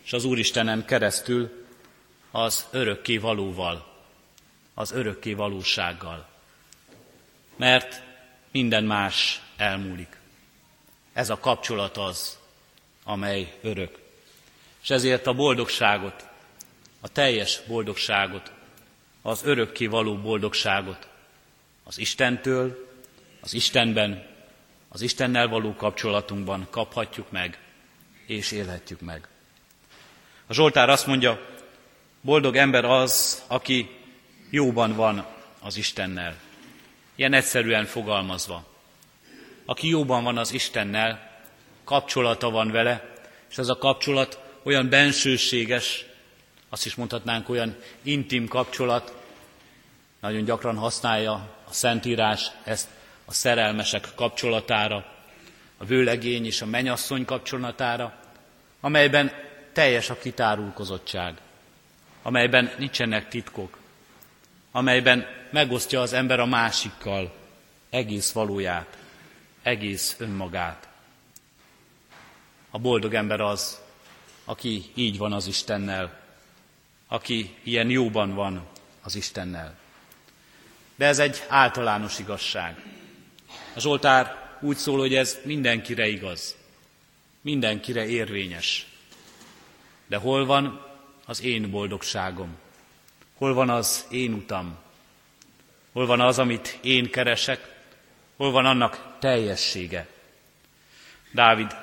és 0.04 0.12
az 0.12 0.24
Úristenen 0.24 0.84
keresztül 0.84 1.66
az 2.30 2.66
örökké 2.70 3.18
valóval, 3.18 3.86
az 4.74 4.92
örökké 4.92 5.32
valósággal. 5.32 6.28
Mert 7.56 8.02
minden 8.50 8.84
más 8.84 9.42
elmúlik. 9.56 10.18
Ez 11.12 11.30
a 11.30 11.38
kapcsolat 11.38 11.96
az, 11.96 12.38
amely 13.04 13.58
örök. 13.60 13.98
És 14.82 14.90
ezért 14.90 15.26
a 15.26 15.34
boldogságot, 15.34 16.26
a 17.00 17.08
teljes 17.08 17.60
boldogságot, 17.66 18.52
az 19.22 19.44
örökké 19.44 19.86
való 19.86 20.16
boldogságot 20.16 21.09
az 21.90 21.98
Istentől, 21.98 22.88
az 23.40 23.54
Istenben, 23.54 24.26
az 24.88 25.00
Istennel 25.00 25.48
való 25.48 25.74
kapcsolatunkban 25.74 26.66
kaphatjuk 26.70 27.30
meg, 27.30 27.58
és 28.26 28.50
élhetjük 28.50 29.00
meg. 29.00 29.28
A 30.46 30.52
Zsoltár 30.52 30.88
azt 30.88 31.06
mondja, 31.06 31.46
boldog 32.20 32.56
ember 32.56 32.84
az, 32.84 33.42
aki 33.46 33.90
jóban 34.50 34.94
van 34.94 35.26
az 35.60 35.76
Istennel. 35.76 36.36
Ilyen 37.14 37.32
egyszerűen 37.32 37.84
fogalmazva. 37.84 38.66
Aki 39.64 39.88
jóban 39.88 40.24
van 40.24 40.38
az 40.38 40.52
Istennel, 40.52 41.40
kapcsolata 41.84 42.50
van 42.50 42.70
vele, 42.70 43.14
és 43.48 43.58
ez 43.58 43.68
a 43.68 43.78
kapcsolat 43.78 44.40
olyan 44.62 44.88
bensőséges, 44.88 46.04
azt 46.68 46.86
is 46.86 46.94
mondhatnánk 46.94 47.48
olyan 47.48 47.76
intim 48.02 48.48
kapcsolat, 48.48 49.14
nagyon 50.20 50.44
gyakran 50.44 50.76
használja 50.76 51.58
a 51.70 51.72
Szentírás 51.72 52.50
ezt 52.64 52.88
a 53.24 53.32
szerelmesek 53.32 54.08
kapcsolatára, 54.14 55.04
a 55.76 55.84
vőlegény 55.84 56.46
és 56.46 56.62
a 56.62 56.66
menyasszony 56.66 57.24
kapcsolatára, 57.24 58.14
amelyben 58.80 59.30
teljes 59.72 60.10
a 60.10 60.18
kitárulkozottság, 60.18 61.34
amelyben 62.22 62.70
nincsenek 62.78 63.28
titkok, 63.28 63.78
amelyben 64.72 65.26
megosztja 65.50 66.00
az 66.00 66.12
ember 66.12 66.40
a 66.40 66.46
másikkal 66.46 67.34
egész 67.90 68.32
valóját, 68.32 68.98
egész 69.62 70.16
önmagát. 70.18 70.88
A 72.70 72.78
boldog 72.78 73.14
ember 73.14 73.40
az, 73.40 73.80
aki 74.44 74.84
így 74.94 75.18
van 75.18 75.32
az 75.32 75.46
Istennel, 75.46 76.20
aki 77.08 77.56
ilyen 77.62 77.90
jóban 77.90 78.34
van 78.34 78.68
az 79.02 79.14
Istennel. 79.14 79.79
De 81.00 81.06
ez 81.06 81.18
egy 81.18 81.44
általános 81.48 82.18
igazság. 82.18 82.76
A 83.74 83.80
Zsoltár 83.80 84.36
úgy 84.60 84.76
szól, 84.76 84.98
hogy 84.98 85.14
ez 85.14 85.38
mindenkire 85.42 86.08
igaz, 86.08 86.56
mindenkire 87.40 88.06
érvényes. 88.06 88.86
De 90.06 90.16
hol 90.16 90.46
van 90.46 90.86
az 91.26 91.42
én 91.42 91.70
boldogságom? 91.70 92.56
Hol 93.34 93.54
van 93.54 93.70
az 93.70 94.06
én 94.10 94.32
utam? 94.32 94.78
Hol 95.92 96.06
van 96.06 96.20
az, 96.20 96.38
amit 96.38 96.78
én 96.82 97.10
keresek? 97.10 97.74
Hol 98.36 98.50
van 98.50 98.66
annak 98.66 99.16
teljessége? 99.18 100.06
Dávid 101.32 101.76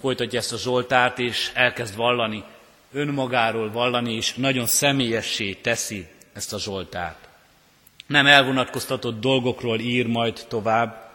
folytatja 0.00 0.38
ezt 0.38 0.52
a 0.52 0.58
Zsoltárt, 0.58 1.18
és 1.18 1.50
elkezd 1.54 1.96
vallani, 1.96 2.44
önmagáról 2.92 3.70
vallani, 3.70 4.14
és 4.14 4.34
nagyon 4.34 4.66
személyessé 4.66 5.54
teszi 5.54 6.06
ezt 6.32 6.52
a 6.52 6.58
Zsoltárt. 6.58 7.23
Nem 8.06 8.26
elvonatkoztatott 8.26 9.20
dolgokról 9.20 9.80
ír 9.80 10.06
majd 10.06 10.44
tovább, 10.48 11.10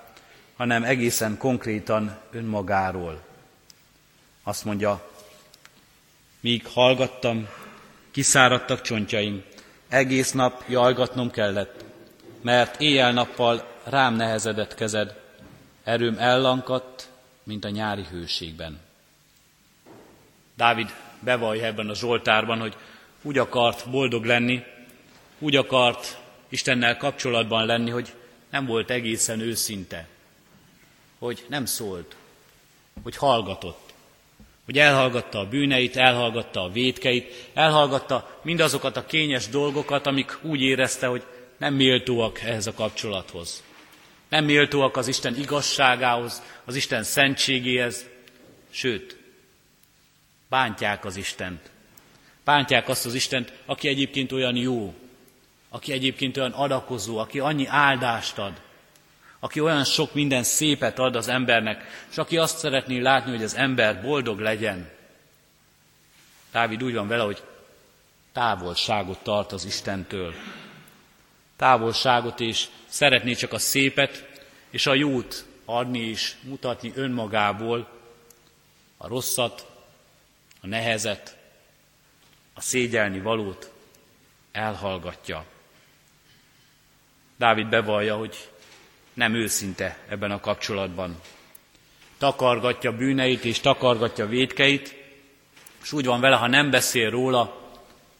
hanem 0.55 0.83
egészen 0.83 1.37
konkrétan 1.37 2.17
önmagáról. 2.31 3.21
Azt 4.43 4.65
mondja, 4.65 5.09
míg 6.39 6.65
hallgattam, 6.67 7.47
kiszáradtak 8.11 8.81
csontjaim, 8.81 9.43
egész 9.87 10.31
nap 10.31 10.63
jajgatnom 10.67 11.31
kellett, 11.31 11.85
mert 12.41 12.81
éjjel-nappal 12.81 13.67
rám 13.83 14.15
nehezedett 14.15 14.75
kezed, 14.75 15.15
erőm 15.83 16.17
ellankadt, 16.17 17.09
mint 17.43 17.65
a 17.65 17.69
nyári 17.69 18.05
hőségben. 18.11 18.79
Dávid 20.55 20.93
bevallja 21.19 21.65
ebben 21.65 21.89
a 21.89 21.95
Zsoltárban, 21.95 22.59
hogy 22.59 22.75
úgy 23.21 23.37
akart 23.37 23.89
boldog 23.89 24.25
lenni, 24.25 24.63
úgy 25.39 25.55
akart 25.55 26.17
Istennel 26.49 26.97
kapcsolatban 26.97 27.65
lenni, 27.65 27.89
hogy 27.89 28.13
nem 28.49 28.65
volt 28.65 28.89
egészen 28.89 29.39
őszinte, 29.39 30.07
hogy 31.19 31.45
nem 31.47 31.65
szólt, 31.65 32.15
hogy 33.03 33.15
hallgatott, 33.15 33.93
hogy 34.65 34.79
elhallgatta 34.79 35.39
a 35.39 35.47
bűneit, 35.47 35.95
elhallgatta 35.95 36.63
a 36.63 36.71
védkeit, 36.71 37.49
elhallgatta 37.53 38.39
mindazokat 38.41 38.97
a 38.97 39.05
kényes 39.05 39.47
dolgokat, 39.47 40.05
amik 40.05 40.37
úgy 40.41 40.61
érezte, 40.61 41.07
hogy 41.07 41.23
nem 41.57 41.73
méltóak 41.73 42.39
ehhez 42.39 42.67
a 42.67 42.73
kapcsolathoz. 42.73 43.63
Nem 44.29 44.45
méltóak 44.45 44.97
az 44.97 45.07
Isten 45.07 45.35
igazságához, 45.35 46.41
az 46.65 46.75
Isten 46.75 47.03
szentségéhez, 47.03 48.05
sőt, 48.69 49.17
bántják 50.49 51.05
az 51.05 51.15
Istent. 51.15 51.69
Bántják 52.43 52.89
azt 52.89 53.05
az 53.05 53.13
Istent, 53.13 53.53
aki 53.65 53.87
egyébként 53.87 54.31
olyan 54.31 54.55
jó, 54.55 54.93
aki 55.69 55.91
egyébként 55.91 56.37
olyan 56.37 56.51
adakozó, 56.51 57.17
aki 57.17 57.39
annyi 57.39 57.65
áldást 57.67 58.37
ad, 58.37 58.61
aki 59.39 59.59
olyan 59.59 59.83
sok 59.83 60.13
minden 60.13 60.43
szépet 60.43 60.99
ad 60.99 61.15
az 61.15 61.27
embernek, 61.27 62.05
és 62.09 62.17
aki 62.17 62.37
azt 62.37 62.57
szeretné 62.57 62.99
látni, 62.99 63.31
hogy 63.31 63.43
az 63.43 63.55
ember 63.55 64.01
boldog 64.01 64.39
legyen. 64.39 64.89
Dávid 66.51 66.83
úgy 66.83 66.93
van 66.93 67.07
vele, 67.07 67.23
hogy 67.23 67.43
távolságot 68.31 69.23
tart 69.23 69.51
az 69.51 69.65
Istentől. 69.65 70.33
Távolságot, 71.55 72.39
és 72.39 72.67
szeretné 72.85 73.33
csak 73.33 73.53
a 73.53 73.59
szépet 73.59 74.27
és 74.69 74.85
a 74.85 74.93
jót 74.93 75.45
adni 75.65 75.99
és 75.99 76.35
mutatni 76.41 76.91
önmagából, 76.95 77.89
a 78.97 79.07
rosszat, 79.07 79.67
a 80.61 80.67
nehezet, 80.67 81.37
a 82.53 82.61
szégyelni 82.61 83.19
valót 83.19 83.71
elhallgatja. 84.51 85.45
Dávid 87.39 87.67
bevallja, 87.67 88.15
hogy 88.15 88.49
nem 89.13 89.33
őszinte 89.33 89.97
ebben 90.07 90.31
a 90.31 90.39
kapcsolatban. 90.39 91.19
Takargatja 92.17 92.95
bűneit 92.95 93.45
és 93.45 93.59
takargatja 93.59 94.27
védkeit, 94.27 94.95
és 95.81 95.91
úgy 95.91 96.05
van 96.05 96.21
vele, 96.21 96.35
ha 96.35 96.47
nem 96.47 96.69
beszél 96.69 97.09
róla, 97.09 97.71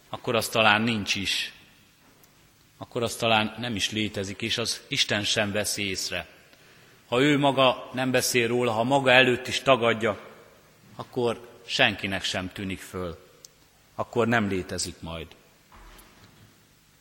akkor 0.09 0.35
az 0.35 0.49
talán 0.49 0.81
nincs 0.81 1.15
is. 1.15 1.53
Akkor 2.77 3.03
az 3.03 3.15
talán 3.15 3.55
nem 3.57 3.75
is 3.75 3.91
létezik, 3.91 4.41
és 4.41 4.57
az 4.57 4.81
Isten 4.87 5.23
sem 5.23 5.51
veszi 5.51 5.87
észre. 5.89 6.27
Ha 7.07 7.21
ő 7.21 7.37
maga 7.37 7.89
nem 7.93 8.11
beszél 8.11 8.47
róla, 8.47 8.71
ha 8.71 8.83
maga 8.83 9.11
előtt 9.11 9.47
is 9.47 9.61
tagadja, 9.61 10.19
akkor 10.95 11.49
senkinek 11.65 12.23
sem 12.23 12.51
tűnik 12.51 12.79
föl. 12.79 13.17
Akkor 13.95 14.27
nem 14.27 14.47
létezik 14.47 15.01
majd. 15.01 15.27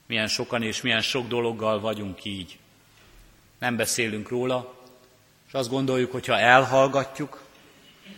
Milyen 0.09 0.27
sokan 0.27 0.62
és 0.62 0.81
milyen 0.81 1.00
sok 1.00 1.29
dologgal 1.29 1.81
vagyunk 1.81 2.25
így. 2.25 2.59
Nem 3.59 3.77
beszélünk 3.77 4.29
róla, 4.29 4.75
és 5.47 5.53
azt 5.53 5.69
gondoljuk, 5.71 6.12
hogy 6.12 6.27
ha 6.27 6.38
elhallgatjuk, 6.38 7.43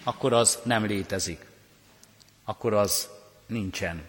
akkor 0.04 0.32
az 0.32 0.59
nem 0.62 0.87
létezik. 0.87 1.46
Akkor 2.44 2.72
az 2.72 3.09
nincsen. 3.46 4.05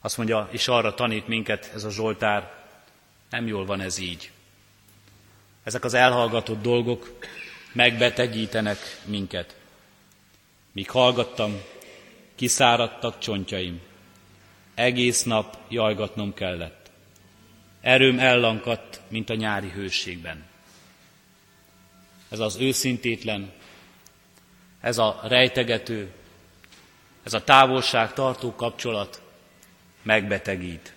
Azt 0.00 0.16
mondja, 0.16 0.48
és 0.50 0.68
arra 0.68 0.94
tanít 0.94 1.28
minket 1.28 1.70
ez 1.74 1.84
a 1.84 1.90
Zsoltár, 1.90 2.64
nem 3.30 3.46
jól 3.46 3.64
van 3.66 3.80
ez 3.80 3.98
így. 3.98 4.30
Ezek 5.62 5.84
az 5.84 5.94
elhallgatott 5.94 6.62
dolgok 6.62 7.18
megbetegítenek 7.72 8.78
minket. 9.04 9.56
Míg 10.72 10.90
hallgattam, 10.90 11.60
kiszáradtak 12.34 13.18
csontjaim. 13.18 13.80
Egész 14.76 15.22
nap 15.22 15.58
jajgatnom 15.68 16.34
kellett. 16.34 16.90
Erőm 17.80 18.18
ellankadt, 18.18 19.00
mint 19.08 19.30
a 19.30 19.34
nyári 19.34 19.68
hőségben. 19.68 20.44
Ez 22.28 22.38
az 22.38 22.56
őszintétlen, 22.56 23.52
ez 24.80 24.98
a 24.98 25.20
rejtegető, 25.22 26.10
ez 27.22 27.34
a 27.34 27.44
távolság 27.44 28.12
tartó 28.12 28.54
kapcsolat 28.54 29.22
megbetegít. 30.02 30.94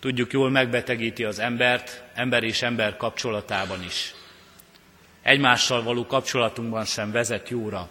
Tudjuk 0.00 0.32
jól, 0.32 0.50
megbetegíti 0.50 1.24
az 1.24 1.38
embert, 1.38 2.04
ember 2.14 2.42
és 2.42 2.62
ember 2.62 2.96
kapcsolatában 2.96 3.82
is. 3.82 4.14
Egymással 5.22 5.82
való 5.82 6.06
kapcsolatunkban 6.06 6.84
sem 6.84 7.10
vezet 7.10 7.48
jóra, 7.48 7.88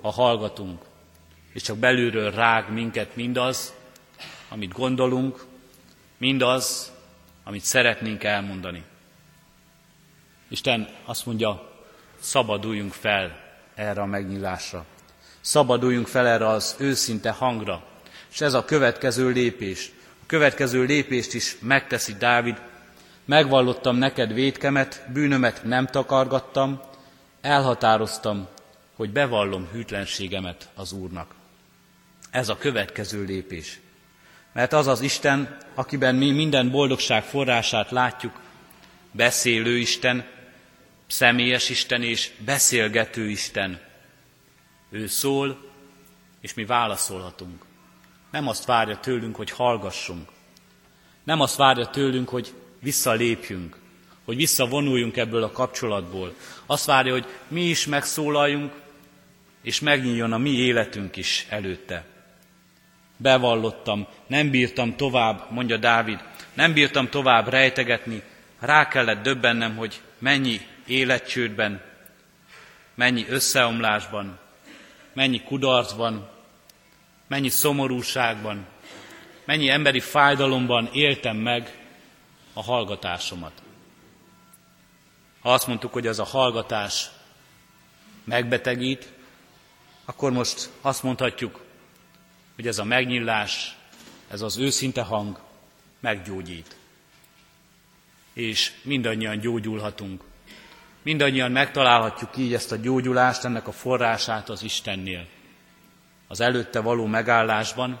ha 0.00 0.10
hallgatunk, 0.10 0.87
és 1.58 1.64
csak 1.64 1.76
belülről 1.76 2.30
rág 2.30 2.72
minket 2.72 3.16
mindaz, 3.16 3.72
amit 4.48 4.72
gondolunk, 4.72 5.44
mindaz, 6.16 6.92
amit 7.44 7.62
szeretnénk 7.62 8.24
elmondani. 8.24 8.82
Isten 10.48 10.88
azt 11.04 11.26
mondja, 11.26 11.72
szabaduljunk 12.18 12.92
fel 12.92 13.40
erre 13.74 14.00
a 14.00 14.06
megnyilásra. 14.06 14.84
Szabaduljunk 15.40 16.06
fel 16.06 16.26
erre 16.26 16.46
az 16.46 16.76
őszinte 16.78 17.30
hangra. 17.30 17.82
És 18.32 18.40
ez 18.40 18.54
a 18.54 18.64
következő 18.64 19.28
lépés. 19.28 19.90
A 20.22 20.26
következő 20.26 20.84
lépést 20.84 21.34
is 21.34 21.56
megteszi 21.60 22.14
Dávid. 22.14 22.60
Megvallottam 23.24 23.96
neked 23.96 24.32
védkemet, 24.32 25.04
bűnömet 25.12 25.64
nem 25.64 25.86
takargattam, 25.86 26.80
elhatároztam, 27.40 28.48
hogy 28.96 29.10
bevallom 29.10 29.68
hűtlenségemet 29.72 30.68
az 30.74 30.92
Úrnak. 30.92 31.36
Ez 32.30 32.48
a 32.48 32.56
következő 32.56 33.24
lépés. 33.24 33.80
Mert 34.52 34.72
az 34.72 34.86
az 34.86 35.00
Isten, 35.00 35.56
akiben 35.74 36.14
mi 36.14 36.30
minden 36.30 36.70
boldogság 36.70 37.24
forrását 37.24 37.90
látjuk, 37.90 38.40
beszélő 39.10 39.76
Isten, 39.76 40.26
személyes 41.06 41.68
Isten 41.68 42.02
és 42.02 42.30
beszélgető 42.44 43.28
Isten. 43.28 43.80
Ő 44.90 45.06
szól, 45.06 45.70
és 46.40 46.54
mi 46.54 46.64
válaszolhatunk. 46.64 47.64
Nem 48.30 48.48
azt 48.48 48.64
várja 48.64 48.98
tőlünk, 48.98 49.36
hogy 49.36 49.50
hallgassunk. 49.50 50.28
Nem 51.24 51.40
azt 51.40 51.56
várja 51.56 51.86
tőlünk, 51.86 52.28
hogy 52.28 52.54
visszalépjünk, 52.80 53.76
hogy 54.24 54.36
visszavonuljunk 54.36 55.16
ebből 55.16 55.42
a 55.42 55.52
kapcsolatból. 55.52 56.34
Azt 56.66 56.84
várja, 56.84 57.12
hogy 57.12 57.26
mi 57.48 57.64
is 57.64 57.86
megszólaljunk, 57.86 58.72
és 59.62 59.80
megnyíljon 59.80 60.32
a 60.32 60.38
mi 60.38 60.50
életünk 60.50 61.16
is 61.16 61.46
előtte. 61.48 62.04
Bevallottam, 63.20 64.06
nem 64.26 64.50
bírtam 64.50 64.96
tovább, 64.96 65.50
mondja 65.50 65.76
Dávid, 65.76 66.18
nem 66.54 66.72
bírtam 66.72 67.08
tovább 67.08 67.48
rejtegetni, 67.48 68.22
rá 68.58 68.88
kellett 68.88 69.22
döbbennem, 69.22 69.76
hogy 69.76 70.00
mennyi 70.18 70.60
életcsődben, 70.86 71.82
mennyi 72.94 73.26
összeomlásban, 73.28 74.38
mennyi 75.12 75.42
kudarcban, 75.42 76.28
mennyi 77.26 77.48
szomorúságban, 77.48 78.66
mennyi 79.44 79.68
emberi 79.68 80.00
fájdalomban 80.00 80.88
éltem 80.92 81.36
meg 81.36 81.86
a 82.52 82.62
hallgatásomat. 82.62 83.52
Ha 85.40 85.52
azt 85.52 85.66
mondtuk, 85.66 85.92
hogy 85.92 86.06
ez 86.06 86.18
a 86.18 86.24
hallgatás 86.24 87.10
megbetegít, 88.24 89.12
akkor 90.04 90.32
most 90.32 90.70
azt 90.80 91.02
mondhatjuk, 91.02 91.66
hogy 92.58 92.66
ez 92.66 92.78
a 92.78 92.84
megnyillás, 92.84 93.76
ez 94.30 94.40
az 94.40 94.56
őszinte 94.56 95.02
hang 95.02 95.38
meggyógyít. 96.00 96.76
És 98.32 98.72
mindannyian 98.82 99.38
gyógyulhatunk. 99.38 100.22
Mindannyian 101.02 101.50
megtalálhatjuk 101.50 102.36
így 102.36 102.54
ezt 102.54 102.72
a 102.72 102.76
gyógyulást, 102.76 103.44
ennek 103.44 103.66
a 103.66 103.72
forrását 103.72 104.48
az 104.48 104.62
Istennél. 104.62 105.26
Az 106.26 106.40
előtte 106.40 106.80
való 106.80 107.06
megállásban, 107.06 108.00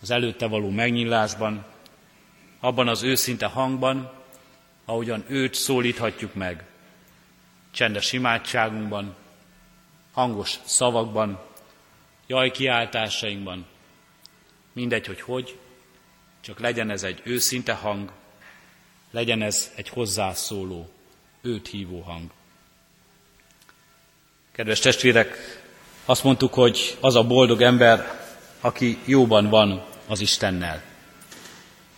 az 0.00 0.10
előtte 0.10 0.46
való 0.46 0.70
megnyillásban, 0.70 1.64
abban 2.60 2.88
az 2.88 3.02
őszinte 3.02 3.46
hangban, 3.46 4.12
ahogyan 4.84 5.24
őt 5.28 5.54
szólíthatjuk 5.54 6.34
meg. 6.34 6.64
Csendes 7.70 8.12
imádságunkban, 8.12 9.14
hangos 10.12 10.58
szavakban, 10.64 11.50
jaj 12.26 12.50
kiáltásainkban. 12.50 13.66
Mindegy, 14.72 15.06
hogy 15.06 15.20
hogy, 15.20 15.58
csak 16.40 16.60
legyen 16.60 16.90
ez 16.90 17.02
egy 17.02 17.20
őszinte 17.24 17.72
hang, 17.72 18.12
legyen 19.10 19.42
ez 19.42 19.72
egy 19.74 19.88
hozzászóló, 19.88 20.90
őt 21.40 21.68
hívó 21.68 22.00
hang. 22.00 22.30
Kedves 24.52 24.78
testvérek, 24.78 25.36
azt 26.04 26.24
mondtuk, 26.24 26.54
hogy 26.54 26.96
az 27.00 27.14
a 27.14 27.26
boldog 27.26 27.62
ember, 27.62 28.20
aki 28.60 28.98
jóban 29.04 29.48
van 29.48 29.84
az 30.06 30.20
Istennel. 30.20 30.82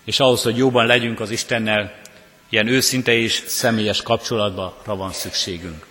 És 0.04 0.20
ahhoz, 0.20 0.42
hogy 0.42 0.56
jóban 0.56 0.86
legyünk 0.86 1.20
az 1.20 1.30
Istennel, 1.30 2.00
ilyen 2.48 2.66
őszinte 2.66 3.12
és 3.12 3.32
személyes 3.46 4.02
kapcsolatba 4.02 4.82
van 4.84 5.12
szükségünk. 5.12 5.86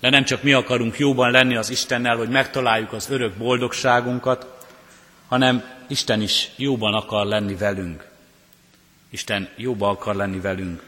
De 0.00 0.10
nem 0.10 0.24
csak 0.24 0.42
mi 0.42 0.52
akarunk 0.52 0.98
jóban 0.98 1.30
lenni 1.30 1.56
az 1.56 1.70
Istennel, 1.70 2.16
hogy 2.16 2.28
megtaláljuk 2.28 2.92
az 2.92 3.10
örök 3.10 3.34
boldogságunkat, 3.36 4.66
hanem 5.28 5.84
Isten 5.88 6.20
is 6.20 6.50
jóban 6.56 6.94
akar 6.94 7.26
lenni 7.26 7.54
velünk. 7.54 8.08
Isten 9.10 9.48
jóban 9.56 9.90
akar 9.90 10.14
lenni 10.14 10.40
velünk. 10.40 10.82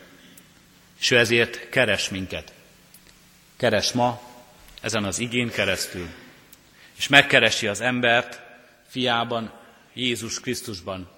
És 1.00 1.10
ő 1.10 1.18
ezért 1.18 1.68
keres 1.68 2.08
minket. 2.08 2.52
Keres 3.56 3.92
ma, 3.92 4.20
ezen 4.80 5.04
az 5.04 5.18
igén 5.18 5.50
keresztül. 5.50 6.06
És 6.96 7.08
megkeresi 7.08 7.66
az 7.66 7.80
embert 7.80 8.40
fiában, 8.88 9.52
Jézus 9.92 10.40
Krisztusban, 10.40 11.08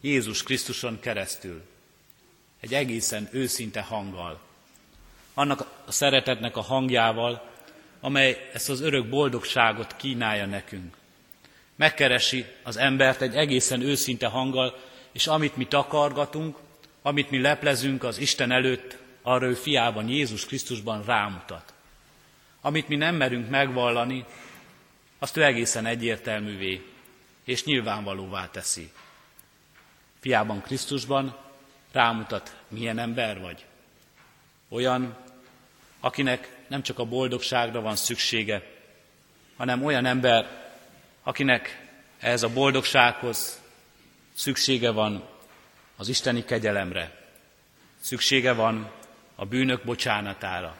Jézus 0.00 0.42
Krisztuson 0.42 1.00
keresztül. 1.00 1.62
Egy 2.60 2.74
egészen 2.74 3.28
őszinte 3.32 3.80
hanggal. 3.80 4.40
Annak 5.34 5.60
a 5.86 5.92
szeretetnek 5.92 6.56
a 6.56 6.60
hangjával, 6.60 7.50
amely 8.00 8.50
ezt 8.52 8.70
az 8.70 8.80
örök 8.80 9.08
boldogságot 9.08 9.96
kínálja 9.96 10.46
nekünk. 10.46 10.96
Megkeresi 11.76 12.44
az 12.62 12.76
embert 12.76 13.20
egy 13.20 13.34
egészen 13.34 13.80
őszinte 13.80 14.26
hanggal, 14.26 14.78
és 15.12 15.26
amit 15.26 15.56
mi 15.56 15.66
takargatunk, 15.66 16.56
amit 17.02 17.30
mi 17.30 17.40
leplezünk 17.40 18.04
az 18.04 18.18
Isten 18.18 18.50
előtt, 18.50 18.96
arra 19.22 19.46
ő 19.46 19.54
fiában, 19.54 20.08
Jézus 20.08 20.46
Krisztusban 20.46 21.04
rámutat. 21.04 21.72
Amit 22.60 22.88
mi 22.88 22.96
nem 22.96 23.14
merünk 23.14 23.50
megvallani, 23.50 24.24
azt 25.18 25.36
ő 25.36 25.44
egészen 25.44 25.86
egyértelművé 25.86 26.86
és 27.44 27.64
nyilvánvalóvá 27.64 28.50
teszi. 28.50 28.92
Fiában 30.20 30.62
Krisztusban 30.62 31.36
rámutat, 31.92 32.56
milyen 32.68 32.98
ember 32.98 33.40
vagy. 33.40 33.64
Olyan, 34.74 35.16
akinek 36.00 36.56
nem 36.68 36.82
csak 36.82 36.98
a 36.98 37.04
boldogságra 37.04 37.80
van 37.80 37.96
szüksége, 37.96 38.62
hanem 39.56 39.84
olyan 39.84 40.04
ember, 40.04 40.70
akinek 41.22 41.88
ehhez 42.18 42.42
a 42.42 42.48
boldogsághoz 42.48 43.60
szüksége 44.32 44.90
van 44.90 45.28
az 45.96 46.08
isteni 46.08 46.44
kegyelemre, 46.44 47.28
szüksége 48.00 48.52
van 48.52 48.90
a 49.34 49.44
bűnök 49.44 49.84
bocsánatára, 49.84 50.76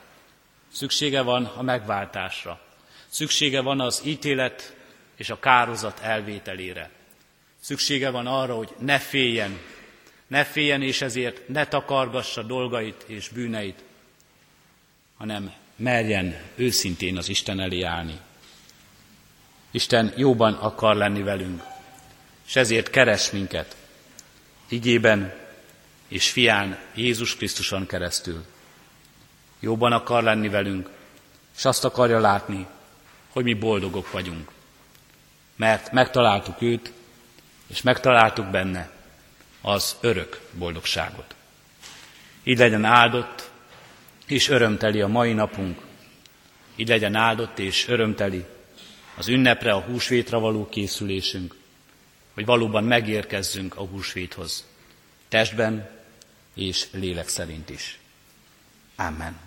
szüksége 0.72 1.22
van 1.22 1.44
a 1.44 1.62
megváltásra, 1.62 2.61
szüksége 3.09 3.61
van 3.61 3.80
az 3.80 4.02
ítélet 4.04 4.76
és 5.16 5.30
a 5.30 5.38
kározat 5.38 6.00
elvételére. 6.00 6.90
Szüksége 7.61 8.11
van 8.11 8.26
arra, 8.26 8.54
hogy 8.54 8.74
ne 8.78 8.98
féljen, 8.98 9.59
ne 10.26 10.44
féljen, 10.44 10.82
és 10.82 11.00
ezért 11.02 11.48
ne 11.48 11.66
takargassa 11.66 12.42
dolgait 12.42 13.04
és 13.06 13.28
bűneit, 13.28 13.82
hanem 15.16 15.52
merjen 15.76 16.37
őszintén 16.54 17.16
az 17.16 17.28
Isten 17.28 17.60
elé 17.60 17.82
állni. 17.82 18.20
Isten 19.70 20.12
jóban 20.16 20.54
akar 20.54 20.96
lenni 20.96 21.22
velünk, 21.22 21.62
és 22.46 22.56
ezért 22.56 22.90
keres 22.90 23.30
minket, 23.30 23.76
igében 24.68 25.34
és 26.08 26.30
fián 26.30 26.78
Jézus 26.94 27.37
Krisztuson 27.37 27.87
keresztül. 27.87 28.44
Jóban 29.60 29.92
akar 29.92 30.22
lenni 30.22 30.48
velünk, 30.48 30.90
és 31.56 31.64
azt 31.64 31.84
akarja 31.84 32.20
látni, 32.20 32.66
hogy 33.28 33.44
mi 33.44 33.54
boldogok 33.54 34.10
vagyunk. 34.10 34.50
Mert 35.56 35.92
megtaláltuk 35.92 36.62
őt, 36.62 36.92
és 37.66 37.82
megtaláltuk 37.82 38.46
benne 38.46 38.90
az 39.66 39.96
örök 40.00 40.40
boldogságot. 40.53 41.35
Így 42.42 42.59
legyen 42.59 42.85
áldott 42.85 43.50
és 44.27 44.48
örömteli 44.48 45.00
a 45.00 45.09
mai 45.09 45.33
napunk, 45.33 45.81
így 46.77 46.88
legyen 46.88 47.14
áldott 47.14 47.59
és 47.59 47.88
örömteli 47.88 48.44
az 49.16 49.29
ünnepre, 49.29 49.72
a 49.72 49.81
húsvétra 49.81 50.38
való 50.38 50.68
készülésünk, 50.68 51.55
hogy 52.35 52.44
valóban 52.44 52.85
megérkezzünk 52.85 53.77
a 53.77 53.85
húsvéthoz, 53.85 54.66
testben 55.29 55.90
és 56.55 56.87
lélek 56.92 57.29
szerint 57.29 57.70
is. 57.70 57.98
Amen. 58.96 59.40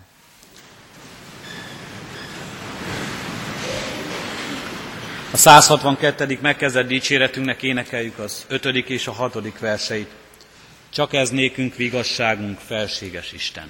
A 5.30 5.36
162. 5.36 6.38
megkezdett 6.42 6.86
dicséretünknek 6.86 7.62
énekeljük 7.62 8.18
az 8.18 8.44
5. 8.48 8.64
és 8.64 9.06
a 9.06 9.12
6. 9.12 9.58
verseit. 9.58 10.10
Csak 10.90 11.14
ez 11.14 11.30
nékünk 11.30 11.74
vigasságunk, 11.74 12.58
felséges 12.58 13.32
Isten. 13.32 13.68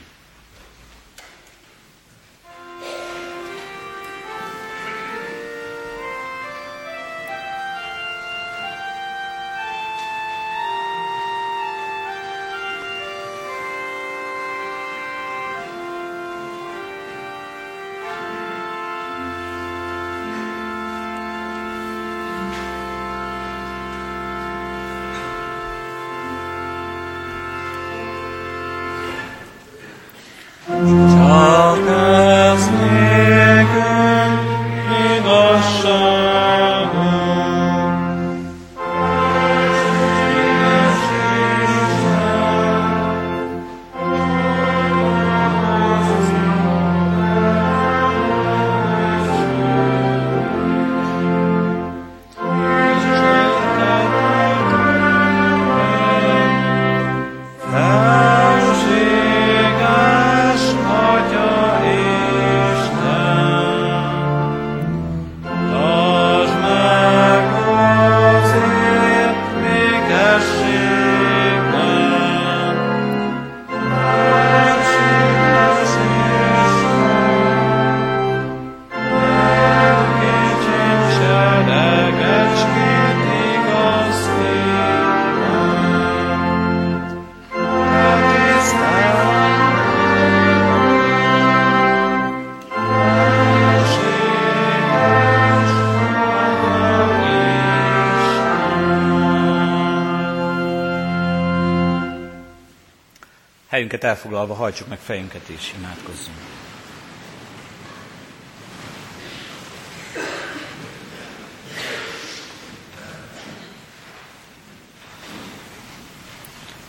Helyünket 103.78 104.04
elfoglalva 104.04 104.54
hajtsuk 104.54 104.88
meg 104.88 104.98
fejünket 104.98 105.48
és 105.48 105.72
imádkozzunk. 105.78 106.36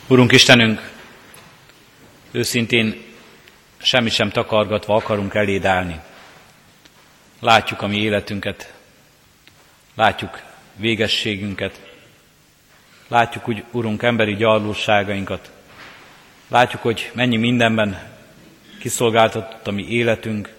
Urunk 0.07 0.31
Istenünk, 0.31 0.91
őszintén 2.31 3.03
semmi 3.77 4.09
sem 4.09 4.29
takargatva 4.29 4.95
akarunk 4.95 5.33
eléd 5.33 5.65
állni. 5.65 5.99
Látjuk 7.39 7.81
a 7.81 7.87
mi 7.87 7.97
életünket, 7.97 8.73
látjuk 9.95 10.41
végességünket, 10.75 11.79
Látjuk 13.07 13.47
úgy, 13.47 13.63
Urunk, 13.71 14.03
emberi 14.03 14.35
gyarlóságainkat. 14.35 15.51
Látjuk, 16.49 16.81
hogy 16.81 17.11
mennyi 17.13 17.37
mindenben 17.37 18.11
kiszolgáltatott 18.79 19.67
a 19.67 19.71
mi 19.71 19.87
életünk, 19.87 20.53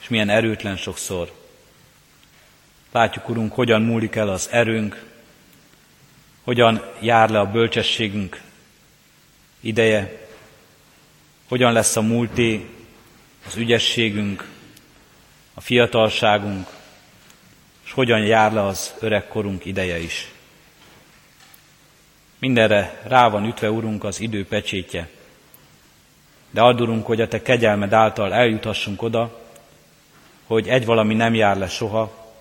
és 0.00 0.08
milyen 0.08 0.28
erőtlen 0.28 0.76
sokszor. 0.76 1.32
Látjuk, 2.92 3.28
Urunk, 3.28 3.52
hogyan 3.52 3.82
múlik 3.82 4.14
el 4.14 4.28
az 4.28 4.48
erőnk, 4.50 5.04
hogyan 6.42 6.82
jár 7.00 7.30
le 7.30 7.38
a 7.38 7.50
bölcsességünk 7.50 8.40
ideje, 9.60 10.28
hogyan 11.48 11.72
lesz 11.72 11.96
a 11.96 12.02
múlté, 12.02 12.66
az 13.46 13.56
ügyességünk, 13.56 14.48
a 15.54 15.60
fiatalságunk, 15.60 16.68
és 17.84 17.92
hogyan 17.92 18.20
jár 18.20 18.52
le 18.52 18.66
az 18.66 18.94
öregkorunk 19.00 19.64
ideje 19.64 19.98
is. 19.98 20.31
Mindenre 22.42 23.00
rá 23.02 23.28
van 23.28 23.44
ütve, 23.44 23.70
Urunk, 23.70 24.04
az 24.04 24.20
idő 24.20 24.46
pecsétje, 24.46 25.08
de 26.50 26.60
addurunk, 26.60 27.06
hogy 27.06 27.20
a 27.20 27.28
Te 27.28 27.42
kegyelmed 27.42 27.92
által 27.92 28.32
eljuthassunk 28.32 29.02
oda, 29.02 29.40
hogy 30.46 30.68
egy 30.68 30.84
valami 30.84 31.14
nem 31.14 31.34
jár 31.34 31.56
le 31.56 31.68
soha, 31.68 32.32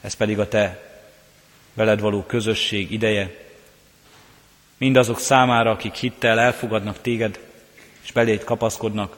ez 0.00 0.14
pedig 0.14 0.38
a 0.38 0.48
Te 0.48 0.96
veled 1.74 2.00
való 2.00 2.22
közösség 2.22 2.92
ideje. 2.92 3.46
Mindazok 4.76 5.18
számára, 5.18 5.70
akik 5.70 5.94
hittel 5.94 6.38
elfogadnak 6.38 7.00
Téged, 7.00 7.38
és 8.02 8.12
beléd 8.12 8.44
kapaszkodnak, 8.44 9.16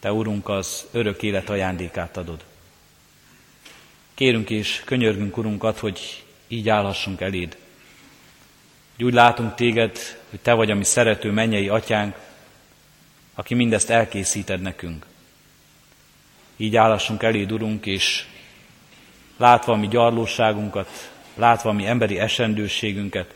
Te, 0.00 0.12
Urunk, 0.12 0.48
az 0.48 0.86
örök 0.90 1.22
élet 1.22 1.48
ajándékát 1.48 2.16
adod. 2.16 2.44
Kérünk 4.14 4.50
és 4.50 4.82
könyörgünk, 4.84 5.36
Urunkat, 5.36 5.78
hogy 5.78 6.24
így 6.48 6.68
állhassunk 6.68 7.20
eléd. 7.20 7.56
Hogy 9.00 9.08
úgy 9.08 9.14
látunk 9.14 9.54
Téged, 9.54 9.98
hogy 10.30 10.40
Te 10.40 10.52
vagy 10.52 10.70
a 10.70 10.74
mi 10.74 10.84
szerető 10.84 11.30
mennyei 11.30 11.68
atyánk, 11.68 12.16
aki 13.34 13.54
mindezt 13.54 13.90
elkészíted 13.90 14.60
nekünk. 14.60 15.06
Így 16.56 16.76
állassunk 16.76 17.22
eléd, 17.22 17.52
Urunk, 17.52 17.86
és 17.86 18.24
látva 19.36 19.72
a 19.72 19.76
mi 19.76 19.88
gyarlóságunkat, 19.88 21.10
látva 21.34 21.70
a 21.70 21.72
mi 21.72 21.86
emberi 21.86 22.18
esendőségünket, 22.18 23.34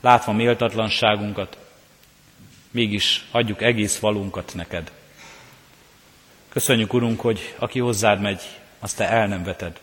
látva 0.00 0.32
a 0.32 0.34
méltatlanságunkat, 0.34 1.58
mégis 2.70 3.24
adjuk 3.30 3.62
egész 3.62 3.98
valunkat 3.98 4.52
neked. 4.54 4.92
Köszönjük, 6.48 6.92
Urunk, 6.92 7.20
hogy 7.20 7.54
aki 7.58 7.78
hozzád 7.78 8.20
megy, 8.20 8.42
azt 8.78 8.96
te 8.96 9.08
el 9.08 9.26
nem 9.26 9.44
veted. 9.44 9.80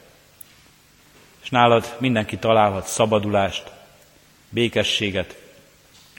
És 1.43 1.49
nálad 1.49 1.95
mindenki 1.99 2.37
találhat 2.37 2.87
szabadulást, 2.87 3.79
békességet, 4.51 5.37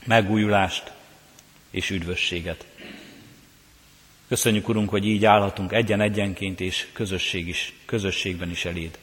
megújulást 0.04 0.92
és 1.70 1.90
üdvösséget. 1.90 2.66
Köszönjük, 4.28 4.68
Urunk, 4.68 4.88
hogy 4.88 5.06
így 5.06 5.24
állhatunk 5.24 5.72
egyen-egyenként 5.72 6.60
és 6.60 6.88
közösség 6.92 7.48
is, 7.48 7.72
közösségben 7.84 8.50
is 8.50 8.64
eléd. 8.64 8.98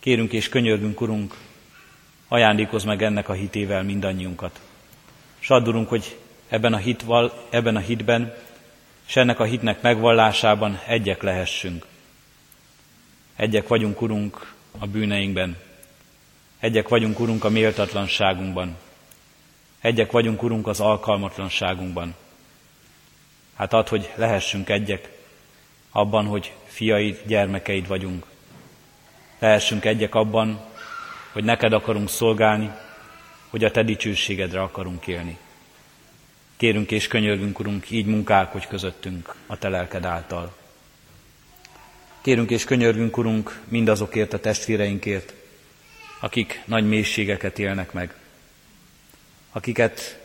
Kérünk 0.00 0.32
és 0.32 0.48
könyörgünk, 0.48 1.00
Urunk, 1.00 1.36
ajándékozz 2.28 2.84
meg 2.84 3.02
ennek 3.02 3.28
a 3.28 3.32
hitével 3.32 3.82
mindannyiunkat. 3.82 4.60
S 5.38 5.50
addurunk, 5.50 5.88
hogy 5.88 6.16
ebben 6.48 6.72
a, 6.72 6.76
hitval, 6.76 7.46
ebben 7.50 7.76
a 7.76 7.80
hitben, 7.80 8.34
és 9.06 9.16
ennek 9.16 9.40
a 9.40 9.44
hitnek 9.44 9.82
megvallásában 9.82 10.80
egyek 10.86 11.22
lehessünk. 11.22 11.86
Egyek 13.36 13.68
vagyunk, 13.68 14.00
Urunk, 14.00 14.54
a 14.78 14.86
bűneinkben. 14.86 15.56
Egyek 16.60 16.88
vagyunk, 16.88 17.20
Urunk, 17.20 17.44
a 17.44 17.48
méltatlanságunkban. 17.48 18.76
Egyek 19.80 20.10
vagyunk, 20.10 20.42
Urunk, 20.42 20.66
az 20.66 20.80
alkalmatlanságunkban. 20.80 22.14
Hát 23.54 23.72
add, 23.72 23.88
hogy 23.88 24.12
lehessünk 24.14 24.68
egyek 24.68 25.08
abban, 25.90 26.26
hogy 26.26 26.52
fiaid, 26.66 27.20
gyermekeid 27.26 27.86
vagyunk. 27.86 28.26
Lehessünk 29.38 29.84
egyek 29.84 30.14
abban, 30.14 30.60
hogy 31.32 31.44
neked 31.44 31.72
akarunk 31.72 32.08
szolgálni, 32.08 32.70
hogy 33.50 33.64
a 33.64 33.70
te 33.70 33.82
dicsőségedre 33.82 34.60
akarunk 34.60 35.06
élni. 35.06 35.38
Kérünk 36.56 36.90
és 36.90 37.06
könyörgünk, 37.06 37.58
Urunk, 37.58 37.90
így 37.90 38.06
munkálkodj 38.06 38.66
közöttünk 38.66 39.34
a 39.46 39.58
te 39.58 39.68
lelked 39.68 40.04
által. 40.04 40.56
Kérünk 42.20 42.50
és 42.50 42.64
könyörgünk, 42.64 43.16
Urunk, 43.16 43.60
mindazokért 43.68 44.32
a 44.32 44.40
testvéreinkért, 44.40 45.34
akik 46.20 46.62
nagy 46.64 46.88
mélységeket 46.88 47.58
élnek 47.58 47.92
meg, 47.92 48.14
akiket 49.52 50.20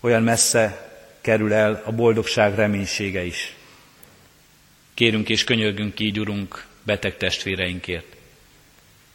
olyan 0.00 0.22
messze 0.22 0.94
kerül 1.20 1.52
el 1.52 1.82
a 1.84 1.92
boldogság 1.92 2.54
reménysége 2.54 3.24
is. 3.24 3.54
Kérünk 4.94 5.28
és 5.28 5.44
könyörgünk 5.44 6.00
így, 6.00 6.20
Urunk, 6.20 6.66
beteg 6.82 7.16
testvéreinkért. 7.16 8.16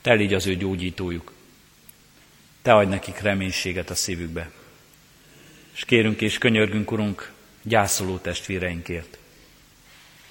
Te 0.01 0.13
légy 0.13 0.33
az 0.33 0.47
ő 0.47 0.55
gyógyítójuk. 0.55 1.33
Te 2.61 2.73
adj 2.73 2.89
nekik 2.89 3.19
reménységet 3.19 3.89
a 3.89 3.95
szívükbe. 3.95 4.51
És 5.73 5.85
kérünk 5.85 6.21
és 6.21 6.37
könyörgünk, 6.37 6.91
Urunk, 6.91 7.31
gyászoló 7.61 8.17
testvéreinkért. 8.17 9.17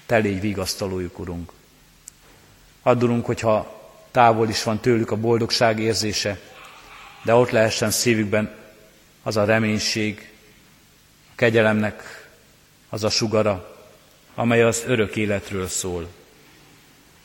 Te 0.05 0.17
légy 0.17 0.41
vigasztalójuk, 0.41 1.19
Urunk. 1.19 1.51
Addulunk, 2.81 3.25
hogyha 3.25 3.80
távol 4.11 4.49
is 4.49 4.63
van 4.63 4.79
tőlük 4.79 5.11
a 5.11 5.15
boldogság 5.15 5.79
érzése, 5.79 6.39
de 7.23 7.33
ott 7.33 7.49
lehessen 7.49 7.91
szívükben 7.91 8.55
az 9.23 9.37
a 9.37 9.45
reménység, 9.45 10.31
a 11.31 11.35
kegyelemnek 11.35 12.29
az 12.89 13.03
a 13.03 13.09
sugara, 13.09 13.77
amely 14.35 14.63
az 14.63 14.83
örök 14.85 15.15
életről 15.15 15.67
szól. 15.67 16.07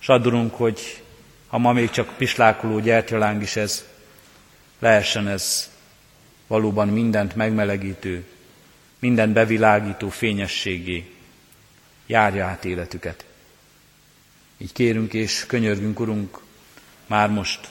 És 0.00 0.08
addulunk, 0.08 0.54
hogy 0.54 1.02
ha 1.46 1.58
ma 1.58 1.72
még 1.72 1.90
csak 1.90 2.16
pislákoló 2.16 2.78
gyertyaláng 2.78 3.42
is 3.42 3.56
ez, 3.56 3.84
lehessen 4.78 5.28
ez 5.28 5.70
valóban 6.46 6.88
mindent 6.88 7.34
megmelegítő, 7.34 8.24
mindent 8.98 9.32
bevilágító 9.32 10.08
fényességé 10.08 11.10
járja 12.06 12.46
át 12.46 12.64
életüket. 12.64 13.24
Így 14.58 14.72
kérünk 14.72 15.12
és 15.12 15.44
könyörgünk, 15.46 16.00
Urunk, 16.00 16.38
már 17.06 17.28
most, 17.28 17.68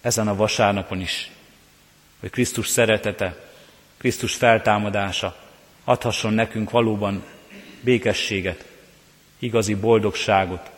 ezen 0.00 0.28
a 0.28 0.36
vasárnapon 0.36 1.00
is, 1.00 1.30
hogy 2.20 2.30
Krisztus 2.30 2.68
szeretete, 2.68 3.36
Krisztus 3.96 4.34
feltámadása 4.34 5.36
adhasson 5.84 6.32
nekünk 6.32 6.70
valóban 6.70 7.24
békességet, 7.80 8.64
igazi 9.38 9.74
boldogságot 9.74 10.70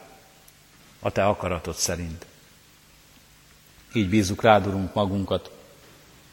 a 1.01 1.11
Te 1.11 1.27
akaratod 1.27 1.75
szerint. 1.75 2.27
Így 3.93 4.09
bízzuk 4.09 4.43
rád, 4.43 4.67
Urunk, 4.67 4.95
magunkat, 4.95 5.51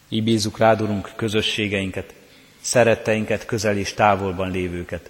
így 0.10 0.24
bízzuk 0.24 0.58
rád, 0.58 0.82
Urunk, 0.82 1.12
közösségeinket, 1.16 2.14
szeretteinket, 2.62 3.46
közel 3.46 3.78
és 3.78 3.94
távolban 3.94 4.52
lévőket. 4.52 5.10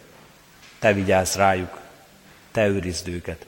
Te 0.80 0.94
vigyázz 0.94 1.36
rájuk, 1.36 1.80
Te 2.52 2.68
őrizd 2.68 3.08
őket. 3.08 3.46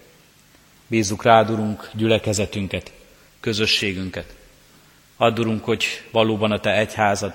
Bízzuk 0.88 1.24
rád, 1.24 1.50
Urunk, 1.50 1.90
gyülekezetünket, 1.94 2.92
közösségünket. 3.40 4.36
Add, 5.18 5.40
Urunk, 5.40 5.64
hogy 5.64 5.86
valóban 6.12 6.52
a 6.52 6.60
Te 6.60 6.76
egyházad 6.78 7.34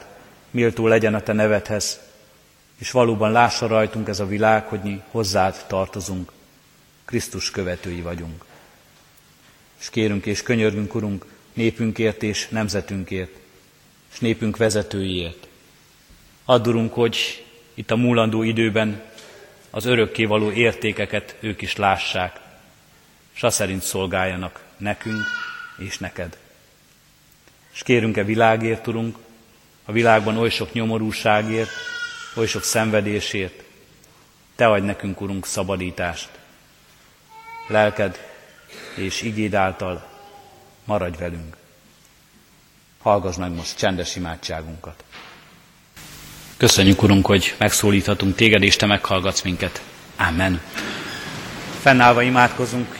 méltó 0.50 0.86
legyen 0.86 1.14
a 1.14 1.20
Te 1.20 1.32
nevedhez, 1.32 2.00
és 2.78 2.90
valóban 2.90 3.32
lássa 3.32 3.66
rajtunk 3.66 4.08
ez 4.08 4.20
a 4.20 4.26
világ, 4.26 4.66
hogy 4.66 4.80
mi 4.82 5.00
hozzád 5.10 5.64
tartozunk, 5.66 6.32
Krisztus 7.04 7.50
követői 7.50 8.00
vagyunk. 8.00 8.44
És 9.80 9.90
kérünk 9.90 10.26
és 10.26 10.42
könyörgünk, 10.42 10.94
Urunk, 10.94 11.26
népünkért 11.52 12.22
és 12.22 12.48
nemzetünkért, 12.48 13.32
és 14.12 14.18
népünk 14.18 14.56
vezetőiért. 14.56 15.48
Addurunk, 16.44 16.92
hogy 16.92 17.44
itt 17.74 17.90
a 17.90 17.96
múlandó 17.96 18.42
időben 18.42 19.02
az 19.70 19.84
örökkévaló 19.84 20.50
értékeket 20.50 21.36
ők 21.40 21.62
is 21.62 21.76
lássák, 21.76 22.40
azt 23.40 23.56
szerint 23.56 23.82
szolgáljanak 23.82 24.64
nekünk 24.76 25.22
és 25.78 25.98
neked. 25.98 26.36
És 27.72 27.82
kérünk-e 27.82 28.24
világért, 28.24 28.86
Urunk, 28.86 29.16
a 29.84 29.92
világban 29.92 30.36
oly 30.36 30.50
sok 30.50 30.72
nyomorúságért, 30.72 31.70
oly 32.36 32.46
sok 32.46 32.62
szenvedésért, 32.62 33.62
Te 34.60 34.68
adj 34.68 34.86
nekünk, 34.86 35.20
Urunk, 35.20 35.46
szabadítást. 35.46 36.28
Lelked 37.68 38.28
és 38.94 39.22
igéd 39.22 39.54
által 39.54 40.08
maradj 40.84 41.18
velünk. 41.18 41.56
Hallgass 43.02 43.36
meg 43.36 43.50
most 43.52 43.76
csendes 43.76 44.16
imádságunkat. 44.16 45.04
Köszönjük, 46.56 47.02
Urunk, 47.02 47.26
hogy 47.26 47.54
megszólíthatunk 47.58 48.34
téged, 48.34 48.62
és 48.62 48.76
te 48.76 48.86
meghallgatsz 48.86 49.42
minket. 49.42 49.82
Amen. 50.16 50.60
Fennállva 51.80 52.22
imádkozunk 52.22 52.99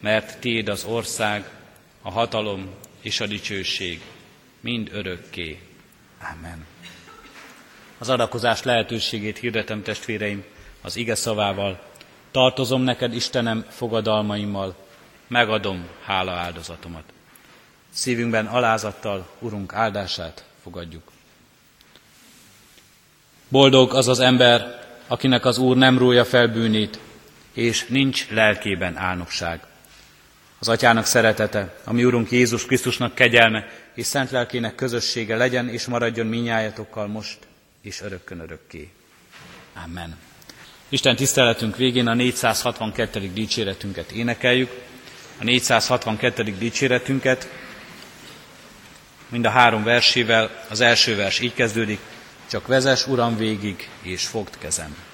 mert 0.00 0.38
Tiéd 0.38 0.68
az 0.68 0.84
ország, 0.84 1.50
a 2.02 2.10
hatalom 2.10 2.68
és 3.00 3.20
a 3.20 3.26
dicsőség, 3.26 4.00
mind 4.60 4.88
örökké. 4.92 5.60
Amen. 6.34 6.66
Az 7.98 8.08
adakozás 8.08 8.62
lehetőségét 8.62 9.38
hirdetem 9.38 9.82
testvéreim 9.82 10.44
az 10.80 10.96
ige 10.96 11.14
szavával. 11.14 11.80
Tartozom 12.30 12.82
neked, 12.82 13.14
Istenem, 13.14 13.64
fogadalmaimmal, 13.68 14.74
megadom 15.26 15.88
hála 16.04 16.32
áldozatomat. 16.32 17.04
Szívünkben 17.90 18.46
alázattal 18.46 19.28
Urunk 19.38 19.74
áldását 19.74 20.44
fogadjuk. 20.62 21.10
Boldog 23.48 23.94
az 23.94 24.08
az 24.08 24.18
ember, 24.18 24.88
akinek 25.06 25.44
az 25.44 25.58
Úr 25.58 25.76
nem 25.76 25.98
rója 25.98 26.24
fel 26.24 26.48
bűnét, 26.48 26.98
és 27.52 27.86
nincs 27.86 28.28
lelkében 28.28 28.96
álnokság. 28.96 29.66
Az 30.62 30.68
Atyának 30.68 31.06
szeretete, 31.06 31.74
a 31.84 31.92
mi 31.92 32.04
Úrunk 32.04 32.30
Jézus 32.30 32.66
Krisztusnak 32.66 33.14
kegyelme 33.14 33.66
és 33.94 34.06
szent 34.06 34.30
lelkének 34.30 34.74
közössége 34.74 35.36
legyen 35.36 35.68
és 35.68 35.86
maradjon 35.86 36.26
minnyájatokkal 36.26 37.06
most 37.06 37.38
és 37.82 38.00
örökkön 38.00 38.40
örökké. 38.40 38.90
Amen. 39.84 40.16
Isten 40.88 41.16
tiszteletünk 41.16 41.76
végén 41.76 42.06
a 42.06 42.14
462. 42.14 43.30
dicséretünket 43.32 44.10
énekeljük. 44.10 44.70
A 45.38 45.44
462. 45.44 46.42
dicséretünket 46.42 47.48
mind 49.28 49.44
a 49.46 49.50
három 49.50 49.84
versével, 49.84 50.64
az 50.68 50.80
első 50.80 51.16
vers 51.16 51.40
így 51.40 51.54
kezdődik, 51.54 52.00
csak 52.50 52.66
vezes 52.66 53.06
Uram 53.06 53.36
végig, 53.36 53.88
és 54.02 54.26
fogd 54.26 54.58
kezem. 54.58 55.09